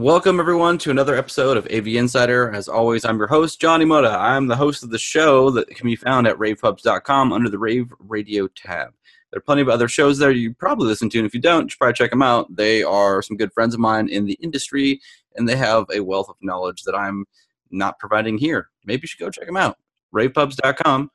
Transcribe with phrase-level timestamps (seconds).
[0.00, 2.50] Welcome, everyone, to another episode of AV Insider.
[2.52, 4.18] As always, I'm your host, Johnny Moda.
[4.18, 7.92] I'm the host of the show that can be found at ravepubs.com under the Rave
[7.98, 8.94] Radio tab.
[9.30, 11.64] There are plenty of other shows there you probably listen to, and if you don't,
[11.64, 12.46] you should probably check them out.
[12.56, 15.02] They are some good friends of mine in the industry,
[15.36, 17.26] and they have a wealth of knowledge that I'm
[17.70, 18.70] not providing here.
[18.86, 19.76] Maybe you should go check them out.
[20.14, 21.10] ravepubs.com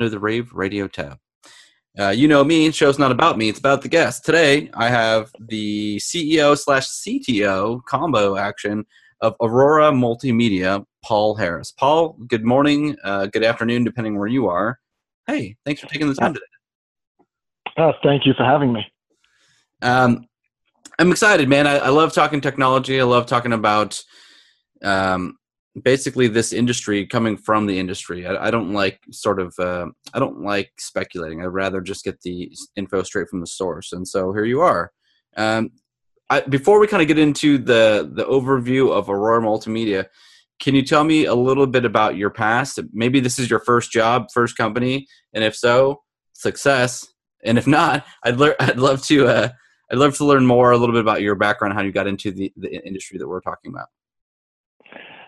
[0.00, 1.20] under the Rave Radio tab.
[1.96, 4.24] Uh, you know me, show's not about me, it's about the guest.
[4.24, 8.84] Today, I have the CEO slash CTO combo action
[9.20, 11.70] of Aurora Multimedia, Paul Harris.
[11.70, 14.80] Paul, good morning, uh, good afternoon, depending where you are.
[15.28, 16.44] Hey, thanks for taking the time today.
[17.76, 18.84] Uh, thank you for having me.
[19.80, 20.26] Um,
[20.98, 21.68] I'm excited, man.
[21.68, 23.00] I, I, love talking technology.
[23.00, 24.02] I love talking about
[24.82, 25.36] um,
[25.82, 28.26] basically this industry coming from the industry.
[28.26, 31.42] I, I don't like sort of uh, I don't like speculating.
[31.42, 33.92] I'd rather just get the info straight from the source.
[33.92, 34.92] And so here you are.
[35.36, 35.72] Um,
[36.30, 40.06] I, before we kind of get into the the overview of Aurora Multimedia,
[40.60, 42.78] can you tell me a little bit about your past?
[42.92, 47.06] Maybe this is your first job, first company, and if so, success.
[47.44, 49.48] And if not, I'd le- I'd love to uh,
[49.90, 52.30] I'd love to learn more a little bit about your background, how you got into
[52.30, 53.88] the, the industry that we're talking about.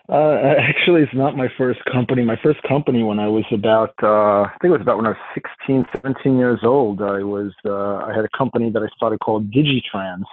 [0.09, 2.23] Uh, actually, it's not my first company.
[2.23, 5.09] My first company when I was about, uh, I think it was about when I
[5.09, 7.01] was 16, 17 years old.
[7.01, 10.23] I was, uh, I had a company that I started called Digitrans.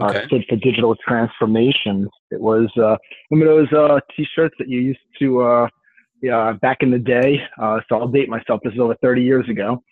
[0.00, 0.26] Uh, okay.
[0.26, 2.08] stood for digital transformation.
[2.32, 2.96] It was, uh,
[3.30, 5.68] remember those uh, t-shirts that you used to, uh,
[6.20, 7.40] yeah, back in the day.
[7.62, 8.60] Uh, so I'll date myself.
[8.64, 9.84] This is over 30 years ago.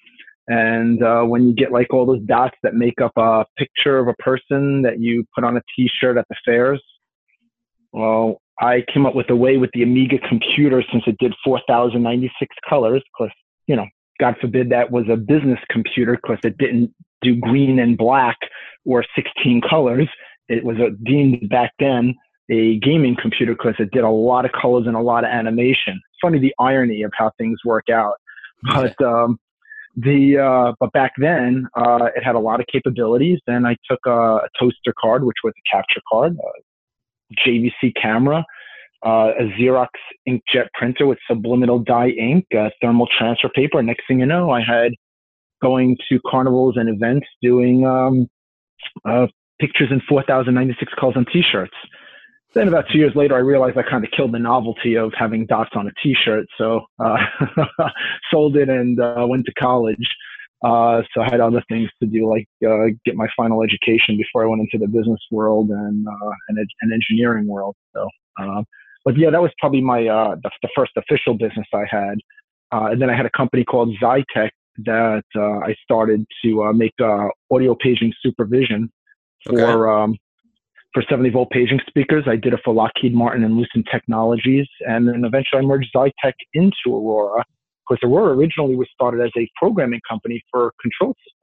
[0.49, 4.09] And uh, when you get like all those dots that make up a picture of
[4.09, 6.83] a person that you put on a t-shirt at the fairs,
[7.93, 12.55] well, I came up with a way with the Amiga computer since it did 4,096
[12.69, 13.33] colors, because,
[13.67, 13.87] you know,
[14.21, 18.37] God forbid that was a business computer because it didn't do green and black
[18.85, 20.09] or 16 colors.
[20.49, 22.15] It was a, deemed back then
[22.51, 26.01] a gaming computer because it did a lot of colors and a lot of animation.
[26.21, 28.15] Funny the irony of how things work out.
[28.65, 29.41] But um,
[29.97, 33.41] the uh, but back then uh, it had a lot of capabilities.
[33.49, 36.37] And I took a, a toaster card, which was a capture card,
[37.47, 38.45] JVC camera,
[39.05, 39.89] uh, a Xerox
[40.29, 43.83] inkjet printer with subliminal dye ink, uh, thermal transfer paper.
[43.83, 44.93] Next thing you know, I had
[45.63, 48.29] going to carnivals and events doing um,
[49.05, 49.27] uh,
[49.61, 51.75] pictures in 4,096 calls on t-shirts.
[52.55, 55.47] Then about two years later, I realized I kind of killed the novelty of having
[55.47, 56.45] dots on a t-shirt.
[56.59, 57.17] So uh,
[58.31, 60.07] sold it and uh, went to college.
[60.63, 64.45] Uh, so I had other things to do, like uh, get my final education before
[64.45, 67.75] I went into the business world and uh, and, and engineering world.
[67.95, 68.09] So,
[68.41, 68.63] uh,
[69.05, 72.19] but yeah, that was probably my uh, the, the, first official business I had.
[72.71, 74.51] Uh, and then I had a company called Zytec
[74.85, 76.95] that I started to make
[77.51, 78.91] audio paging supervision
[79.45, 80.03] for okay.
[80.03, 80.17] um,
[80.95, 82.25] for 70 volt paging speakers.
[82.27, 86.33] I did it for Lockheed Martin and Lucent Technologies, and then eventually I merged Zytec
[86.55, 87.45] into Aurora
[87.93, 91.39] because Aurora originally was started as a programming company for control systems.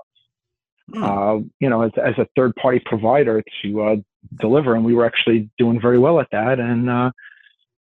[0.94, 1.04] Hmm.
[1.04, 3.96] Uh, you know, as, as a third party provider to uh,
[4.40, 6.60] deliver, and we were actually doing very well at that.
[6.60, 7.12] And uh,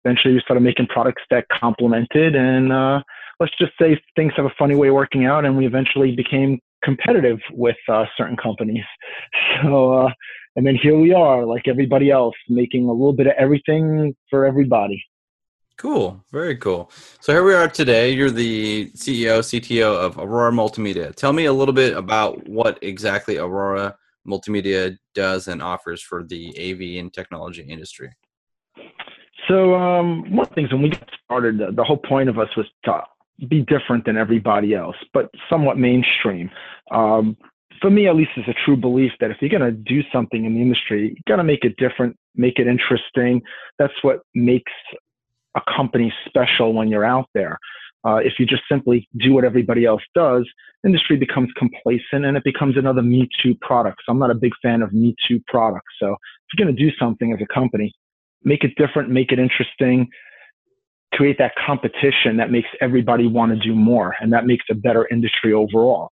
[0.05, 2.35] eventually, we started making products that complemented.
[2.35, 3.03] And uh,
[3.41, 6.61] let's just say things have a funny way of working out, and we eventually became
[6.83, 8.85] competitive with uh, certain companies.
[9.63, 10.11] So, uh,
[10.55, 14.47] and then here we are, like everybody else, making a little bit of everything for
[14.47, 15.03] everybody.
[15.79, 16.25] Cool.
[16.33, 16.91] Very cool.
[17.21, 18.11] So here we are today.
[18.11, 21.15] You're the CEO, CTO of Aurora Multimedia.
[21.15, 23.97] Tell me a little bit about what exactly Aurora
[24.27, 28.11] Multimedia does and offers for the AV and technology industry.
[29.47, 32.41] So, um, one of the things when we got started, the, the whole point of
[32.41, 33.01] us was to
[33.49, 36.51] be different than everybody else, but somewhat mainstream.
[36.91, 37.37] Um,
[37.81, 40.45] for me, at least, is a true belief that if you're going to do something
[40.45, 43.41] in the industry, you've got to make it different, make it interesting.
[43.79, 44.73] That's what makes
[45.59, 47.59] a company special when you're out there.
[48.07, 50.49] Uh, if you just simply do what everybody else does,
[50.87, 53.99] industry becomes complacent and it becomes another Me Too product.
[54.07, 55.93] So I'm not a big fan of Me Too products.
[56.01, 57.93] So if you're going to do something as a company,
[58.45, 60.09] make it different, make it interesting,
[61.13, 65.09] create that competition that makes everybody want to do more, and that makes a better
[65.11, 66.11] industry overall.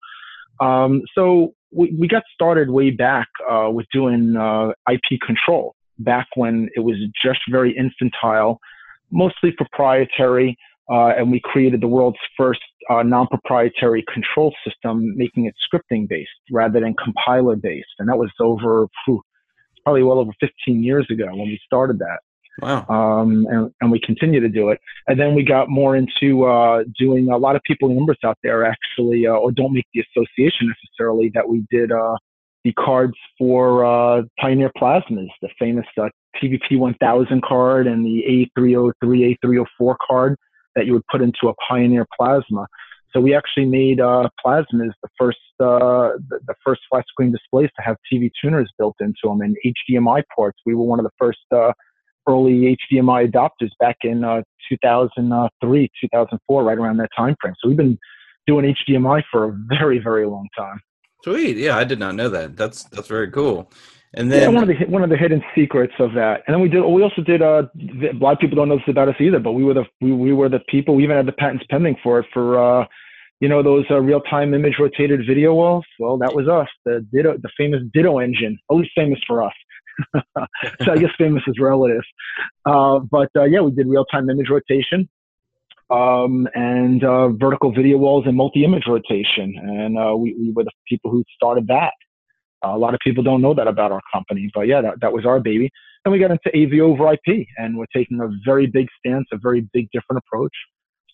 [0.59, 6.27] Um, so we, we got started way back uh, with doing uh, IP control back
[6.35, 8.59] when it was just very infantile
[9.11, 10.57] mostly proprietary,
[10.89, 16.29] uh, and we created the world's first uh, non-proprietary control system, making it scripting based
[16.51, 17.89] rather than compiler based.
[17.99, 19.21] And that was over whew,
[19.83, 22.19] probably well over 15 years ago when we started that.
[22.61, 22.85] Wow.
[22.89, 24.79] Um, and, and we continue to do it.
[25.07, 28.65] And then we got more into uh, doing a lot of people numbers out there
[28.65, 32.17] actually, uh, or don't make the association necessarily that we did uh,
[32.63, 36.09] the cards for uh, Pioneer Plasmas, the famous uh,
[36.41, 40.35] TVP 1000 card and the A303, A304 card
[40.75, 42.67] that you would put into a Pioneer Plasma.
[43.13, 47.83] So we actually made uh, Plasmas the first uh, the, first flat screen displays to
[47.83, 50.57] have TV tuners built into them and HDMI ports.
[50.65, 51.73] We were one of the first uh,
[52.27, 57.53] early HDMI adopters back in uh, 2003, 2004, right around that time frame.
[57.59, 57.97] So we've been
[58.47, 60.79] doing HDMI for a very, very long time.
[61.23, 61.57] Sweet.
[61.57, 62.57] Yeah, I did not know that.
[62.57, 63.71] That's that's very cool.
[64.13, 66.43] And then yeah, one of the one of the hidden secrets of that.
[66.45, 66.81] And then we did.
[66.81, 67.41] We also did.
[67.41, 69.85] Uh, a lot of people don't know this about us either, but we were the
[70.01, 70.95] we, we were the people.
[70.95, 72.81] We even had the patents pending for it for.
[72.81, 72.85] Uh,
[73.39, 75.83] you know those uh, real-time image rotated video walls.
[75.97, 76.67] Well, that was us.
[76.85, 78.59] The Ditto, the famous Ditto engine.
[78.69, 79.53] At least famous for us.
[80.13, 82.03] so I guess famous is relative.
[82.67, 85.09] Uh, but uh, yeah, we did real-time image rotation
[85.91, 90.71] um, and uh, vertical video walls and multi-image rotation, and uh, we, we were the
[90.87, 91.93] people who started that.
[92.65, 95.11] Uh, a lot of people don't know that about our company, but yeah, that, that
[95.11, 95.69] was our baby.
[96.05, 99.37] And we got into AV over IP, and we're taking a very big stance, a
[99.37, 100.53] very big different approach.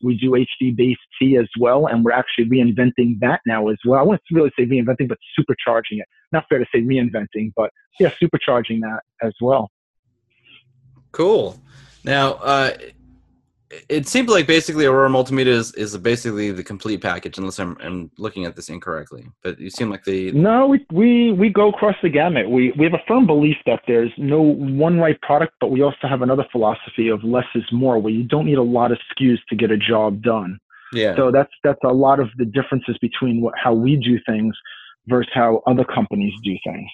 [0.03, 3.99] We do HD based T as well, and we're actually reinventing that now as well.
[3.99, 6.05] I wouldn't really say reinventing, but supercharging it.
[6.31, 9.71] Not fair to say reinventing, but yeah, supercharging that as well.
[11.11, 11.59] Cool.
[12.03, 12.77] Now, uh,
[13.69, 18.09] it seems like basically Aurora Multimedia is, is basically the complete package, unless I'm, I'm
[18.17, 19.27] looking at this incorrectly.
[19.43, 22.49] But you seem like the no, we, we we go across the gamut.
[22.49, 26.07] We we have a firm belief that there's no one right product, but we also
[26.07, 29.39] have another philosophy of less is more, where you don't need a lot of SKUs
[29.49, 30.59] to get a job done.
[30.93, 31.15] Yeah.
[31.17, 34.55] So that's that's a lot of the differences between what, how we do things
[35.07, 36.89] versus how other companies do things.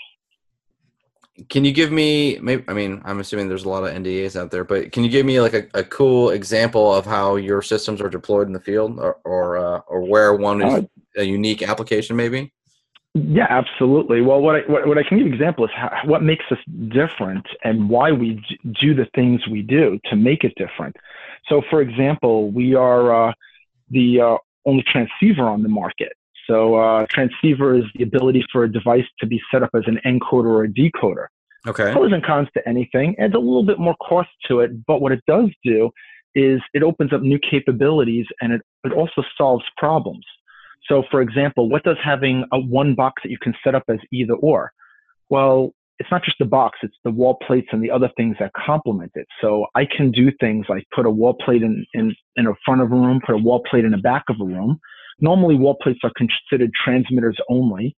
[1.49, 2.37] Can you give me?
[2.41, 5.09] Maybe I mean I'm assuming there's a lot of NDAs out there, but can you
[5.09, 8.59] give me like a, a cool example of how your systems are deployed in the
[8.59, 10.81] field, or or, uh, or where one is uh,
[11.17, 12.53] a unique application, maybe?
[13.15, 14.21] Yeah, absolutely.
[14.21, 16.57] Well, what I what, what I can give example is how, what makes us
[16.89, 18.43] different and why we
[18.81, 20.95] do the things we do to make it different.
[21.47, 23.33] So, for example, we are uh,
[23.89, 26.13] the uh, only transceiver on the market.
[26.47, 29.99] So uh, transceiver is the ability for a device to be set up as an
[30.05, 31.27] encoder or a decoder.
[31.65, 31.91] Okay.
[31.93, 33.15] Pros and cons to anything.
[33.19, 35.89] Adds a little bit more cost to it, but what it does do
[36.35, 40.25] is it opens up new capabilities and it, it also solves problems.
[40.89, 43.99] So for example, what does having a one box that you can set up as
[44.11, 44.73] either or?
[45.29, 48.51] Well, it's not just the box, it's the wall plates and the other things that
[48.53, 49.27] complement it.
[49.39, 52.81] So I can do things like put a wall plate in, in, in a front
[52.81, 54.79] of a room, put a wall plate in the back of a room.
[55.19, 57.95] Normally, wall plates are considered transmitters only,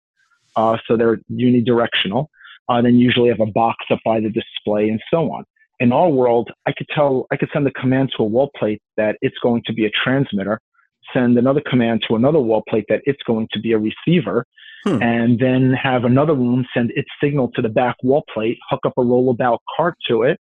[0.56, 2.26] uh, so they're unidirectional.
[2.68, 5.44] Uh, then usually have a box up by the display and so on.
[5.80, 8.80] In our world, I could tell, I could send a command to a wall plate
[8.96, 10.60] that it's going to be a transmitter,
[11.12, 14.46] send another command to another wall plate that it's going to be a receiver,
[14.84, 15.02] hmm.
[15.02, 18.94] and then have another room send its signal to the back wall plate, hook up
[18.96, 20.40] a rollabout cart to it,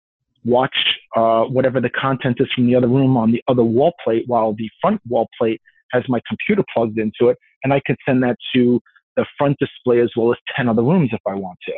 [0.45, 4.25] watch uh, whatever the content is from the other room on the other wall plate,
[4.27, 5.61] while the front wall plate
[5.93, 8.81] has my computer plugged into it, and I could send that to
[9.17, 11.73] the front display as well as 10 other rooms if I want to.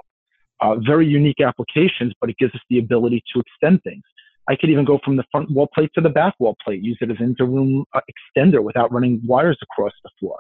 [0.61, 4.03] Uh, very unique applications, but it gives us the ability to extend things.
[4.49, 6.99] I could even go from the front wall plate to the back wall plate, use
[7.01, 10.39] it as an inter-room uh, extender without running wires across the floor.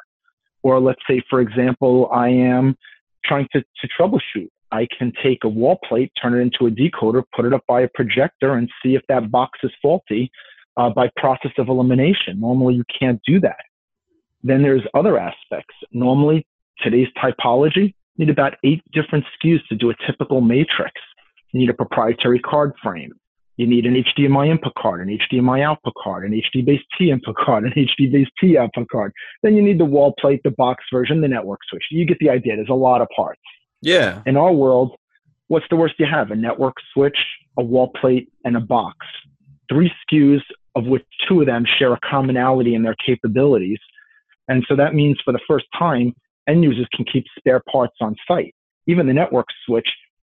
[0.62, 2.75] Or let's say, for example, I am
[3.25, 4.49] trying to, to troubleshoot.
[4.73, 7.83] I can take a wall plate, turn it into a decoder, put it up by
[7.83, 10.31] a projector, and see if that box is faulty
[10.78, 12.40] uh, by process of elimination.
[12.40, 13.58] Normally, you can't do that.
[14.42, 15.75] Then there's other aspects.
[15.92, 16.47] Normally,
[16.82, 20.92] today's topology you need about eight different SKUs to do a typical matrix.
[21.52, 23.12] You need a proprietary card frame.
[23.56, 27.37] You need an HDMI input card, an HDMI output card, an HD based T input
[27.37, 29.12] card, an HD based T output card.
[29.42, 31.85] Then you need the wall plate, the box version, the network switch.
[31.90, 32.56] You get the idea.
[32.56, 33.40] There's a lot of parts.
[33.82, 34.23] Yeah.
[34.26, 34.97] In our world,
[35.47, 36.30] what's the worst you have?
[36.30, 37.18] A network switch,
[37.56, 39.06] a wall plate, and a box.
[39.68, 40.42] Three SKUs
[40.75, 43.79] of which two of them share a commonality in their capabilities.
[44.49, 46.15] And so that means for the first time,
[46.49, 48.55] end users can keep spare parts on site.
[48.87, 49.89] Even the network switch,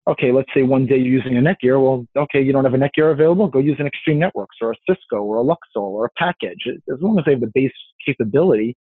[0.08, 1.82] okay, let's say one day you're using a Netgear.
[1.82, 4.76] Well, okay, you don't have a Netgear available, go use an Extreme Networks or a
[4.88, 6.66] Cisco or a Luxul or a Pakedge.
[6.68, 7.72] As long as they have the base
[8.04, 8.76] capability,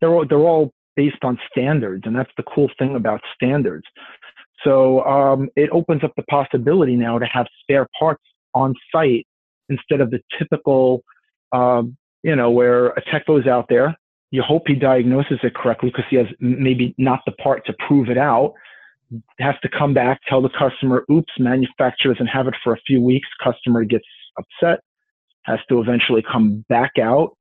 [0.00, 2.04] they're all, they're all based on standards.
[2.06, 3.84] And that's the cool thing about standards.
[4.64, 8.22] So um, it opens up the possibility now to have spare parts
[8.54, 9.26] on site
[9.70, 11.02] instead of the typical,
[11.52, 13.96] um, you know, where a tech goes out there,
[14.30, 18.08] you hope he diagnoses it correctly because he has maybe not the part to prove
[18.08, 18.52] it out.
[19.40, 23.00] Has to come back, tell the customer, oops, manufacturer doesn't have it for a few
[23.00, 23.26] weeks.
[23.42, 24.04] Customer gets
[24.38, 24.80] upset,
[25.44, 27.36] has to eventually come back out,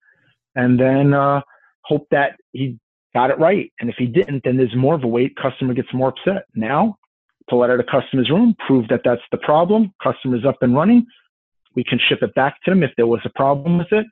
[0.55, 1.41] and then uh,
[1.83, 2.79] hope that he
[3.13, 3.71] got it right.
[3.79, 5.35] And if he didn't, then there's more of a wait.
[5.35, 6.45] Customer gets more upset.
[6.55, 6.95] Now,
[7.49, 9.93] pull out of the customer's room, prove that that's the problem.
[10.01, 11.05] Customer's up and running.
[11.79, 14.05] We can ship it back to them if there was a problem with it.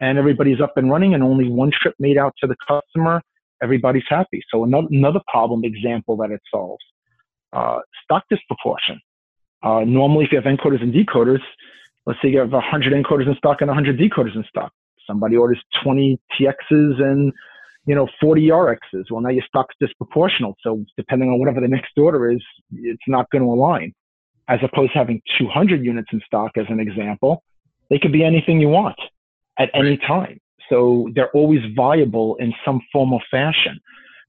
[0.00, 3.20] And everybody's up and running and only one trip made out to the customer.
[3.60, 4.40] Everybody's happy.
[4.52, 6.84] So another, another problem example that it solves.
[7.52, 9.00] Uh, stock disproportion.
[9.64, 11.40] Uh, normally, if you have encoders and decoders,
[12.06, 14.70] let's say you have 100 encoders in stock and 100 decoders in stock.
[15.04, 17.32] Somebody orders 20 TXs and
[17.86, 19.10] you know 40 RXs.
[19.10, 20.54] Well, now your stock's disproportional.
[20.62, 23.92] So depending on whatever the next order is, it's not going to align.
[24.48, 27.42] As opposed to having 200 units in stock, as an example,
[27.90, 28.98] they could be anything you want
[29.58, 30.38] at any time.
[30.68, 33.78] So they're always viable in some form or fashion.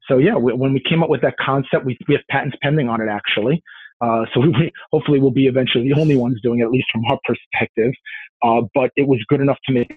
[0.08, 2.90] So yeah, we, when we came up with that concept, we, we have patents pending
[2.90, 3.64] on it actually.
[4.02, 7.06] Uh, so we, hopefully we'll be eventually the only ones doing it, at least from
[7.06, 7.94] our perspective.
[8.42, 9.92] Uh, but it was good enough to make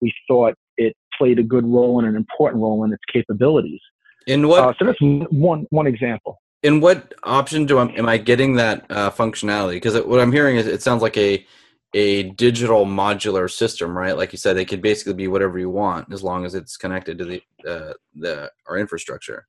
[0.00, 3.80] we thought it played a good role and an important role in its capabilities.
[4.26, 4.62] In what?
[4.62, 6.40] Uh, so that's one one example.
[6.64, 9.74] In what option do I am I getting that uh, functionality?
[9.74, 11.46] Because what I'm hearing is it sounds like a
[11.94, 14.16] a digital modular system, right?
[14.16, 17.18] Like you said, it could basically be whatever you want as long as it's connected
[17.18, 19.46] to the uh, the our infrastructure.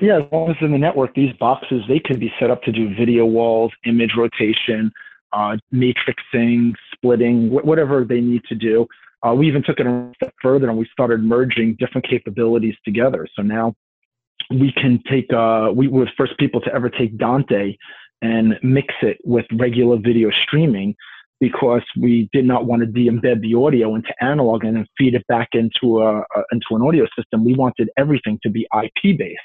[0.00, 2.72] Yeah, as long as in the network, these boxes they can be set up to
[2.72, 4.90] do video walls, image rotation,
[5.34, 8.86] uh, matrixing, splitting, wh- whatever they need to do.
[9.22, 13.26] Uh, we even took it a step further and we started merging different capabilities together.
[13.36, 13.74] So now
[14.50, 17.76] we can take, uh, we were the first people to ever take Dante
[18.22, 20.94] and mix it with regular video streaming
[21.40, 25.26] because we did not want to de-embed the audio into analog and then feed it
[25.26, 27.44] back into a, a into an audio system.
[27.44, 29.40] We wanted everything to be IP based.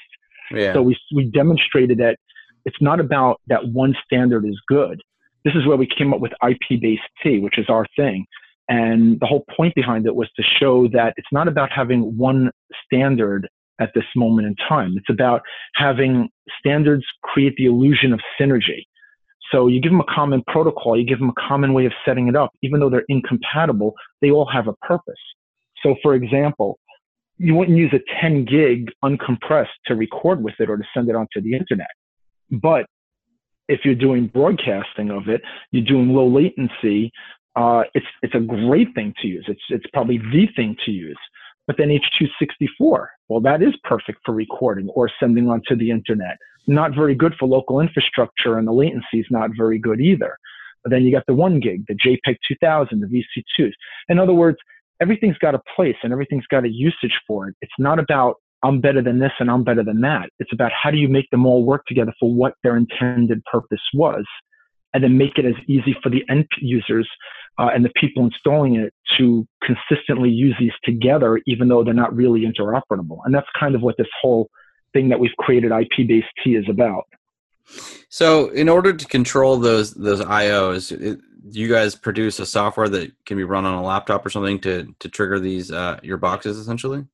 [0.50, 0.72] Yeah.
[0.72, 2.16] So we we demonstrated that
[2.64, 5.02] it's not about that one standard is good.
[5.44, 8.26] This is where we came up with IP based T, which is our thing.
[8.68, 12.50] And the whole point behind it was to show that it's not about having one
[12.84, 13.48] standard
[13.80, 14.94] at this moment in time.
[14.96, 15.42] It's about
[15.74, 18.84] having standards create the illusion of synergy.
[19.50, 22.28] So you give them a common protocol, you give them a common way of setting
[22.28, 22.50] it up.
[22.62, 25.14] Even though they're incompatible, they all have a purpose.
[25.82, 26.78] So for example,
[27.38, 31.16] you wouldn't use a 10 gig uncompressed to record with it or to send it
[31.16, 31.88] onto the internet.
[32.50, 32.86] But
[33.66, 37.10] if you're doing broadcasting of it, you're doing low latency,
[37.56, 39.44] uh, it's it's a great thing to use.
[39.48, 41.18] It's it's probably the thing to use.
[41.70, 46.36] But then H.264, well, that is perfect for recording or sending onto the internet.
[46.66, 50.36] Not very good for local infrastructure, and the latency is not very good either.
[50.82, 53.70] But then you got the one gig, the JPEG 2000, the VC2s.
[54.08, 54.58] In other words,
[55.00, 57.54] everything's got a place and everything's got a usage for it.
[57.60, 58.34] It's not about
[58.64, 60.30] I'm better than this and I'm better than that.
[60.40, 63.78] It's about how do you make them all work together for what their intended purpose
[63.94, 64.24] was,
[64.92, 67.08] and then make it as easy for the end users
[67.60, 72.14] uh, and the people installing it to consistently use these together, even though they're not
[72.16, 73.18] really interoperable.
[73.24, 74.48] And that's kind of what this whole
[74.94, 77.04] thing that we've created IP based T is about.
[78.08, 82.88] So, in order to control those those IOs, it, do you guys produce a software
[82.88, 86.16] that can be run on a laptop or something to to trigger these uh, your
[86.16, 87.04] boxes essentially?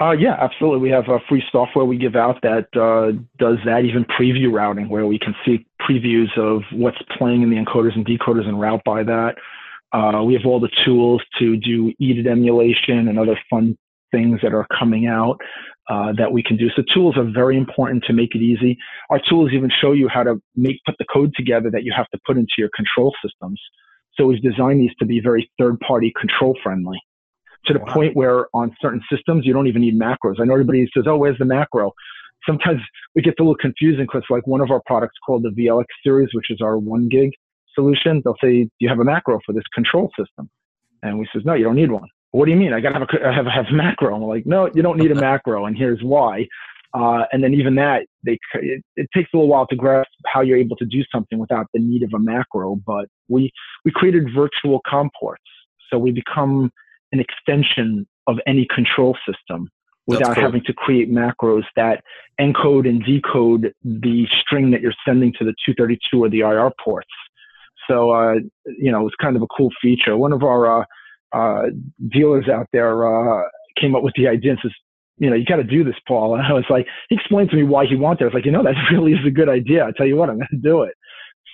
[0.00, 0.80] Uh, yeah, absolutely.
[0.80, 4.88] We have a free software we give out that uh, does that, even preview routing,
[4.88, 8.82] where we can see previews of what's playing in the encoders and decoders and route
[8.84, 9.36] by that.
[9.92, 13.76] Uh, we have all the tools to do EDID emulation and other fun
[14.12, 15.38] things that are coming out
[15.88, 16.68] uh, that we can do.
[16.76, 18.76] So tools are very important to make it easy.
[19.10, 22.08] Our tools even show you how to make put the code together that you have
[22.10, 23.60] to put into your control systems.
[24.14, 27.00] So we've designed these to be very third-party control friendly
[27.66, 27.92] to the wow.
[27.92, 30.40] point where on certain systems you don't even need macros.
[30.40, 31.92] I know everybody says, "Oh, where's the macro?"
[32.46, 32.80] Sometimes
[33.14, 36.28] we get a little confusing because like one of our products called the VLX series,
[36.32, 37.30] which is our one gig
[37.74, 40.48] solution, they'll say, "Do you have a macro for this control system?"
[41.02, 42.72] And we says, "No, you don't need one." What do you mean?
[42.72, 44.14] I gotta have a have have macro.
[44.14, 46.46] And we're like, "No, you don't need a macro, and here's why."
[46.94, 50.40] Uh, and then even that, they it, it, takes a little while to grasp how
[50.40, 52.76] you're able to do something without the need of a macro.
[52.86, 53.50] But we
[53.84, 55.42] we created virtual COM ports,
[55.90, 56.70] so we become
[57.12, 59.68] an extension of any control system
[60.06, 60.44] without cool.
[60.44, 62.02] having to create macros that
[62.40, 67.08] encode and decode the string that you're sending to the 232 or the IR ports.
[67.88, 68.34] So, uh,
[68.66, 70.16] you know, it's kind of a cool feature.
[70.16, 70.84] One of our uh,
[71.32, 71.62] uh,
[72.10, 73.42] dealers out there uh,
[73.80, 74.72] came up with the idea and says,
[75.18, 76.34] you know, you got to do this, Paul.
[76.34, 78.24] And I was like, he explained to me why he wanted it.
[78.24, 79.84] I was like, you know, that really is a good idea.
[79.84, 80.94] I tell you what, I'm going to do it.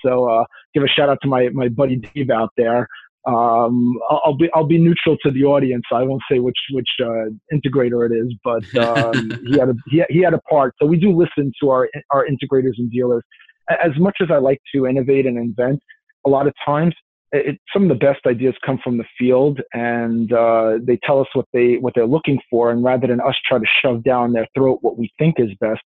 [0.04, 0.44] So, uh,
[0.74, 2.88] give a shout out to my, my buddy Dave out there
[3.26, 5.84] um, I'll, be I'll be neutral to the audience.
[5.92, 8.64] I won't say which which uh, integrator it is, but
[9.16, 10.74] um, he had a he, he had a part.
[10.80, 13.22] So we do listen to our our integrators and dealers.
[13.70, 15.80] As much as I like to innovate and invent,
[16.26, 16.94] a lot of times
[17.32, 21.28] it, some of the best ideas come from the field, and uh, they tell us
[21.32, 24.46] what they what they're looking for, and rather than us try to shove down their
[24.54, 25.80] throat what we think is best,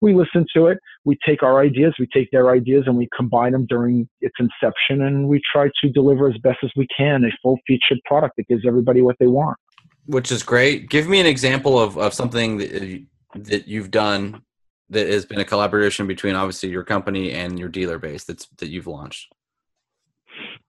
[0.00, 0.78] we listen to it.
[1.04, 5.02] We take our ideas, we take their ideas, and we combine them during its inception,
[5.02, 8.48] and we try to deliver as best as we can a full featured product that
[8.48, 9.56] gives everybody what they want.
[10.06, 10.88] Which is great.
[10.88, 14.42] Give me an example of, of something that, uh, that you've done
[14.90, 18.68] that has been a collaboration between obviously your company and your dealer base that's that
[18.68, 19.32] you've launched.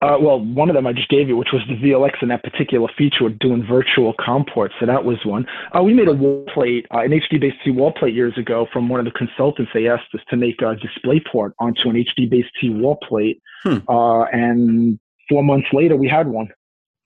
[0.02, 2.44] Uh, well, one of them I just gave you, which was the VLX and that
[2.44, 4.74] particular feature of doing virtual COM ports.
[4.80, 5.46] So that was one.
[5.78, 9.00] Uh, we made a wall plate, uh, an HDBaseT wall plate years ago from one
[9.00, 9.72] of the consultants.
[9.74, 13.42] They asked us to make a display port onto an HD-based T wall plate.
[13.64, 13.78] Hmm.
[13.90, 16.48] Uh, and four months later, we had one.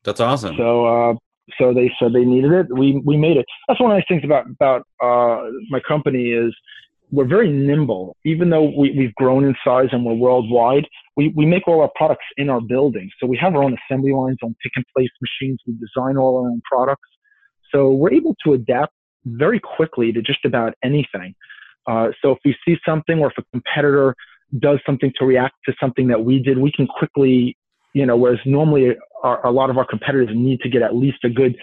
[0.03, 0.55] That's awesome.
[0.55, 1.13] So, uh,
[1.57, 2.67] so they said they needed it.
[2.69, 3.45] We, we made it.
[3.67, 6.53] That's one of the nice things about, about uh, my company is
[7.11, 8.17] we're very nimble.
[8.25, 11.91] Even though we, we've grown in size and we're worldwide, we, we make all our
[11.95, 13.09] products in our building.
[13.19, 15.59] So we have our own assembly lines on pick and place machines.
[15.67, 17.07] We design all our own products.
[17.71, 18.93] So we're able to adapt
[19.25, 21.35] very quickly to just about anything.
[21.87, 24.15] Uh, so if we see something or if a competitor
[24.59, 27.57] does something to react to something that we did, we can quickly,
[27.93, 31.17] you know, whereas normally our, a lot of our competitors need to get at least
[31.23, 31.55] a good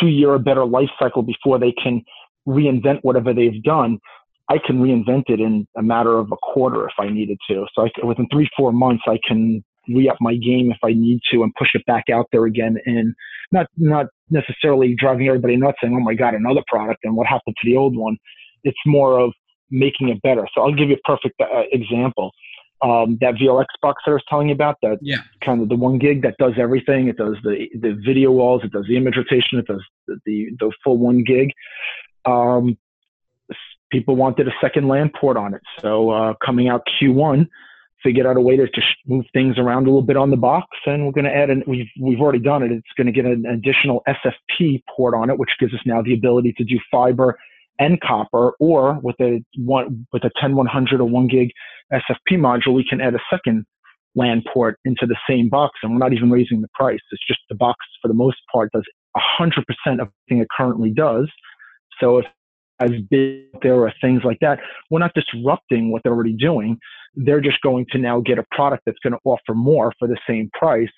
[0.00, 2.02] two year or better life cycle before they can
[2.46, 3.98] reinvent whatever they've done.
[4.48, 7.66] I can reinvent it in a matter of a quarter if I needed to.
[7.74, 11.42] So I, within three, four months, I can re-up my game if I need to
[11.42, 12.76] and push it back out there again.
[12.86, 13.14] And
[13.52, 17.56] not not necessarily driving everybody nuts saying, "Oh my God, another product!" and what happened
[17.60, 18.16] to the old one.
[18.64, 19.32] It's more of
[19.70, 20.46] making it better.
[20.54, 22.32] So I'll give you a perfect uh, example.
[22.82, 25.18] Um, that VLX box that I was telling you about, that yeah.
[25.40, 27.08] kind of the one gig that does everything.
[27.08, 30.46] It does the the video walls, it does the image rotation, it does the the,
[30.58, 31.52] the full one gig.
[32.26, 32.76] Um,
[33.90, 35.62] people wanted a second LAN port on it.
[35.80, 37.46] So uh, coming out Q1,
[38.02, 40.68] figured out a way to just move things around a little bit on the box,
[40.86, 42.70] and we're going to add an we've we've already done it.
[42.70, 46.14] It's going to get an additional SFP port on it, which gives us now the
[46.14, 47.38] ability to do fiber
[47.78, 51.50] and copper, or with a one with a 10100 or one gig
[51.92, 53.66] SFP module, we can add a second
[54.14, 57.00] LAN port into the same box, and we're not even raising the price.
[57.12, 58.84] It's just the box for the most part does
[59.40, 59.58] 100%
[60.00, 61.30] of everything it currently does.
[62.00, 62.26] So if
[62.80, 64.58] as big there are things like that.
[64.90, 66.78] We're not disrupting what they're already doing.
[67.14, 70.18] They're just going to now get a product that's going to offer more for the
[70.28, 70.90] same price.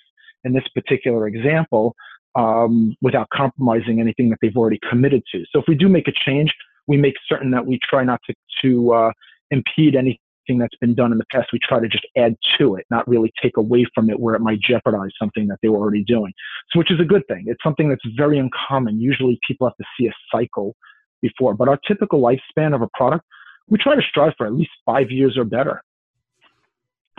[0.45, 1.95] In this particular example,
[2.37, 5.45] um, without compromising anything that they've already committed to.
[5.51, 6.55] So if we do make a change,
[6.87, 9.13] we make certain that we try not to, to uh,
[9.51, 11.49] impede anything that's been done in the past.
[11.53, 14.41] We try to just add to it, not really take away from it where it
[14.41, 16.33] might jeopardize something that they were already doing.
[16.71, 17.45] So, which is a good thing.
[17.47, 19.01] It's something that's very uncommon.
[19.01, 20.75] Usually people have to see a cycle
[21.21, 21.55] before.
[21.55, 23.25] But our typical lifespan of a product,
[23.69, 25.83] we try to strive for at least five years or better.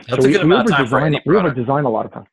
[0.08, 1.58] That's so a good we, amount we of time design, for any product.
[1.58, 2.28] We design a lot of time.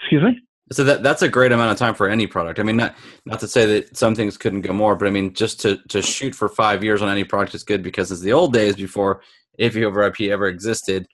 [0.00, 0.40] Excuse me.
[0.72, 2.60] So that that's a great amount of time for any product.
[2.60, 2.94] I mean, not
[3.26, 6.00] not to say that some things couldn't go more, but I mean, just to to
[6.00, 9.20] shoot for five years on any product is good because it's the old days before
[9.60, 11.08] AV over IP ever existed.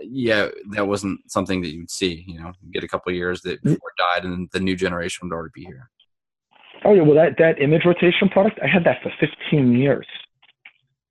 [0.00, 2.24] Yeah, that wasn't something that you'd see.
[2.26, 3.74] You know, get a couple years that mm.
[3.74, 5.90] before it died, and the new generation would already be here.
[6.84, 10.06] Oh yeah, well that that image rotation product, I had that for 15 years.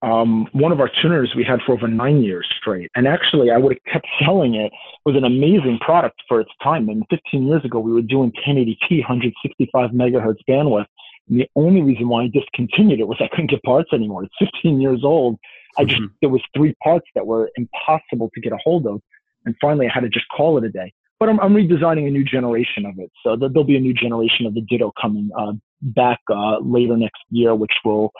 [0.02, 3.58] Um, one of our tuners we had for over nine years straight, and actually I
[3.58, 4.68] would have kept selling it.
[4.68, 6.90] It was an amazing product for its time.
[6.90, 10.86] And 15 years ago, we were doing 1080p, 165 megahertz bandwidth.
[11.30, 14.26] And the only reason why I discontinued it was I couldn't get parts anymore.
[14.26, 15.40] It's 15 years old.
[15.78, 16.14] I just mm-hmm.
[16.22, 19.02] there was three parts that were impossible to get a hold of,
[19.46, 22.12] and finally I had to just call it a day but I'm, I'm, redesigning a
[22.12, 23.10] new generation of it.
[23.24, 27.22] So there'll be a new generation of the Ditto coming uh, back uh, later next
[27.30, 28.12] year, which will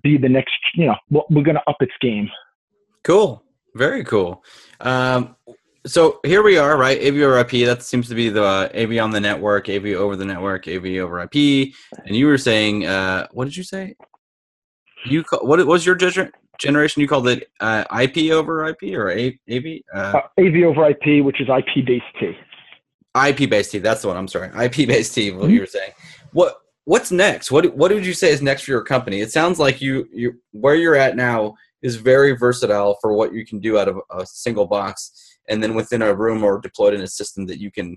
[0.00, 0.54] be the next.
[0.76, 2.30] You know, we're going to up its game.
[3.02, 3.42] Cool,
[3.74, 4.44] very cool.
[4.78, 5.34] Um,
[5.86, 7.02] so here we are, right?
[7.02, 7.66] AV over IP.
[7.66, 10.86] That seems to be the uh, AV on the network, AV over the network, AV
[10.98, 11.74] over IP.
[12.06, 13.96] And you were saying, uh, what did you say?
[15.04, 16.32] You call, what was your judgment?
[16.58, 19.64] Generation you called it uh, IP over IP or A- AV?
[19.94, 22.36] Uh, uh, AV over IP, which is IP based T.
[23.14, 23.80] IPBaseT.
[23.80, 24.16] That's the one.
[24.16, 24.48] I'm sorry.
[24.48, 25.34] IPBaseT.
[25.34, 25.50] What mm-hmm.
[25.52, 25.92] you were saying.
[26.32, 27.50] What What's next?
[27.50, 29.20] What What would you say is next for your company?
[29.20, 33.46] It sounds like you you where you're at now is very versatile for what you
[33.46, 37.00] can do out of a single box, and then within a room or deployed in
[37.00, 37.96] a system that you can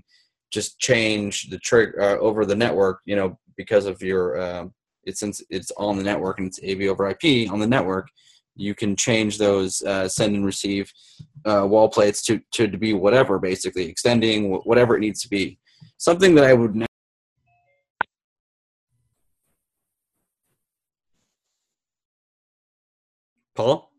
[0.50, 3.00] just change the trigger uh, over the network.
[3.04, 4.66] You know, because of your uh,
[5.04, 8.08] it's since it's on the network and it's AV over IP on the network
[8.58, 10.92] you can change those uh, send and receive
[11.46, 15.58] uh, wall plates to, to, to be whatever, basically extending whatever it needs to be.
[15.96, 16.84] Something that I would.
[23.54, 23.90] Paul.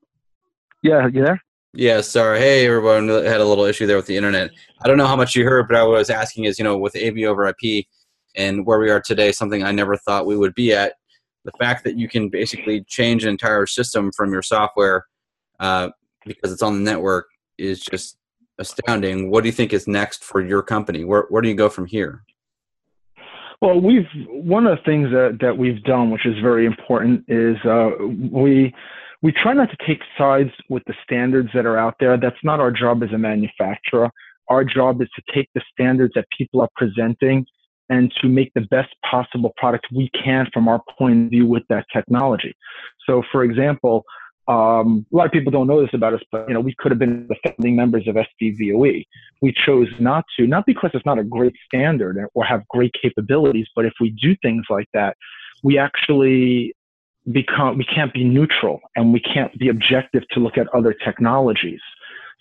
[0.83, 1.41] Yeah, you there?
[1.73, 2.39] Yeah, sorry.
[2.39, 3.07] Hey, everyone.
[3.07, 4.51] Had a little issue there with the internet.
[4.83, 6.95] I don't know how much you heard, but I was asking is, you know, with
[6.95, 7.85] AV over IP
[8.35, 10.93] and where we are today, something I never thought we would be at.
[11.45, 15.05] The fact that you can basically change an entire system from your software
[15.59, 15.89] uh,
[16.25, 18.17] because it's on the network is just
[18.57, 19.31] astounding.
[19.31, 21.03] What do you think is next for your company?
[21.03, 22.23] Where where do you go from here?
[23.61, 27.57] Well, we've one of the things that, that we've done, which is very important, is
[27.65, 27.89] uh,
[28.31, 28.73] we
[29.21, 32.17] we try not to take sides with the standards that are out there.
[32.17, 34.09] That's not our job as a manufacturer.
[34.47, 37.45] Our job is to take the standards that people are presenting
[37.89, 41.63] and to make the best possible product we can from our point of view with
[41.69, 42.55] that technology.
[43.05, 44.03] So, for example,
[44.47, 46.91] um, a lot of people don't know this about us, but you know we could
[46.91, 49.05] have been the founding members of SDVoE.
[49.41, 53.67] We chose not to, not because it's not a great standard or have great capabilities,
[53.75, 55.15] but if we do things like that,
[55.61, 56.73] we actually
[57.31, 61.81] become we can't be neutral and we can't be objective to look at other technologies.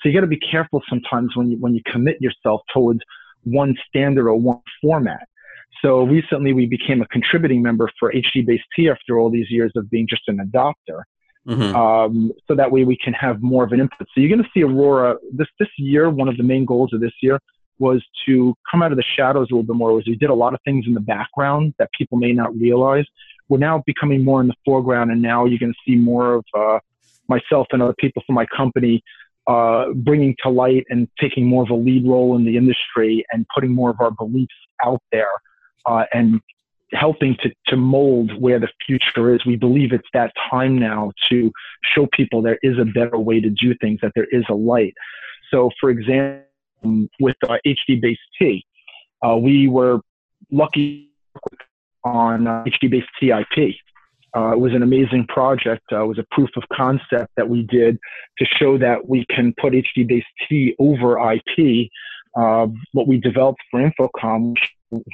[0.00, 3.00] So you got to be careful sometimes when you when you commit yourself towards
[3.44, 5.28] one standard or one format.
[5.82, 9.72] So recently we became a contributing member for HD Base T after all these years
[9.76, 11.02] of being just an adopter.
[11.46, 11.74] Mm-hmm.
[11.74, 14.06] Um, so that way we can have more of an input.
[14.14, 16.10] So you're going to see Aurora this this year.
[16.10, 17.38] One of the main goals of this year
[17.78, 19.92] was to come out of the shadows a little bit more.
[19.92, 23.04] Was we did a lot of things in the background that people may not realize
[23.48, 26.44] we're now becoming more in the foreground, and now you're going to see more of
[26.58, 26.78] uh,
[27.28, 29.02] myself and other people from my company
[29.46, 33.46] uh, bringing to light and taking more of a lead role in the industry and
[33.54, 34.54] putting more of our beliefs
[34.84, 35.30] out there
[35.86, 36.40] uh, and
[36.92, 39.44] helping to, to mold where the future is.
[39.44, 43.50] We believe it's that time now to show people there is a better way to
[43.50, 44.94] do things, that there is a light.
[45.50, 46.44] So, for example,
[47.20, 48.64] with uh, HD Base T,
[49.22, 50.00] uh, we were
[50.50, 51.10] lucky
[52.04, 53.74] on uh, HDBaseT IP.
[54.36, 55.82] Uh, it was an amazing project.
[55.90, 57.98] Uh, it was a proof of concept that we did
[58.38, 61.90] to show that we can put HD-based T over IP.
[62.36, 64.56] Uh, what we developed for InfoComm,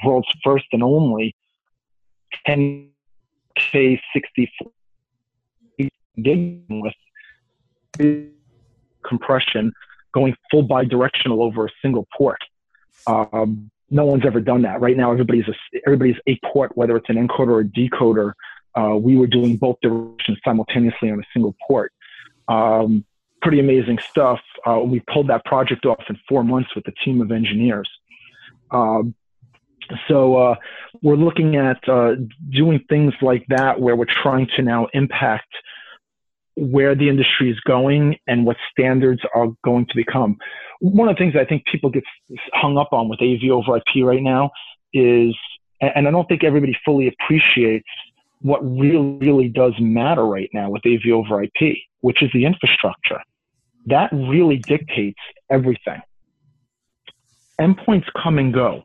[0.03, 1.35] world's first and only
[2.47, 4.71] 10K 64
[6.21, 6.93] gig with
[9.05, 9.71] compression
[10.13, 12.39] going full bidirectional over a single port.
[13.07, 14.81] Um, no one's ever done that.
[14.81, 15.53] Right now, everybody's a,
[15.85, 18.33] everybody's a port, whether it's an encoder or a decoder.
[18.75, 21.91] Uh, we were doing both directions simultaneously on a single port.
[22.47, 23.05] Um,
[23.45, 24.39] pretty amazing stuff.
[24.65, 27.87] Uh, we pulled that project off in four months with a team of engineers.
[28.71, 29.13] Um,
[30.07, 30.55] so uh,
[31.03, 32.15] we're looking at uh,
[32.49, 35.53] doing things like that where we're trying to now impact
[36.55, 40.37] where the industry is going and what standards are going to become.
[40.79, 42.03] One of the things I think people get
[42.53, 44.49] hung up on with AV over IP right now
[44.91, 45.35] is,
[45.81, 47.85] and I don't think everybody fully appreciates
[48.41, 53.19] what really, really does matter right now with AV over IP, which is the infrastructure.
[53.85, 55.19] That really dictates
[55.49, 56.01] everything.
[57.59, 58.83] Endpoints come and go.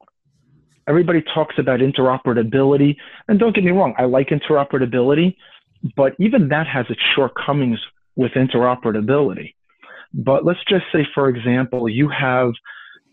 [0.87, 2.97] Everybody talks about interoperability,
[3.29, 5.37] and don't get me wrong, I like interoperability,
[5.97, 7.79] but even that has its shortcomings
[8.17, 9.55] with interoperability.
[10.13, 12.53] But let's just say, for example, you have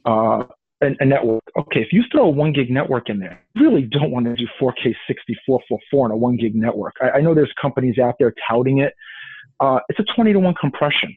[0.05, 0.43] uh,
[0.81, 1.43] a, a, network.
[1.57, 4.35] Okay, if you throw a one gig network in there, you really don't want to
[4.35, 6.95] do 4K 6444 on a one gig network.
[7.01, 8.93] I, I know there's companies out there touting it.
[9.59, 11.15] Uh, it's a 20 to 1 compression.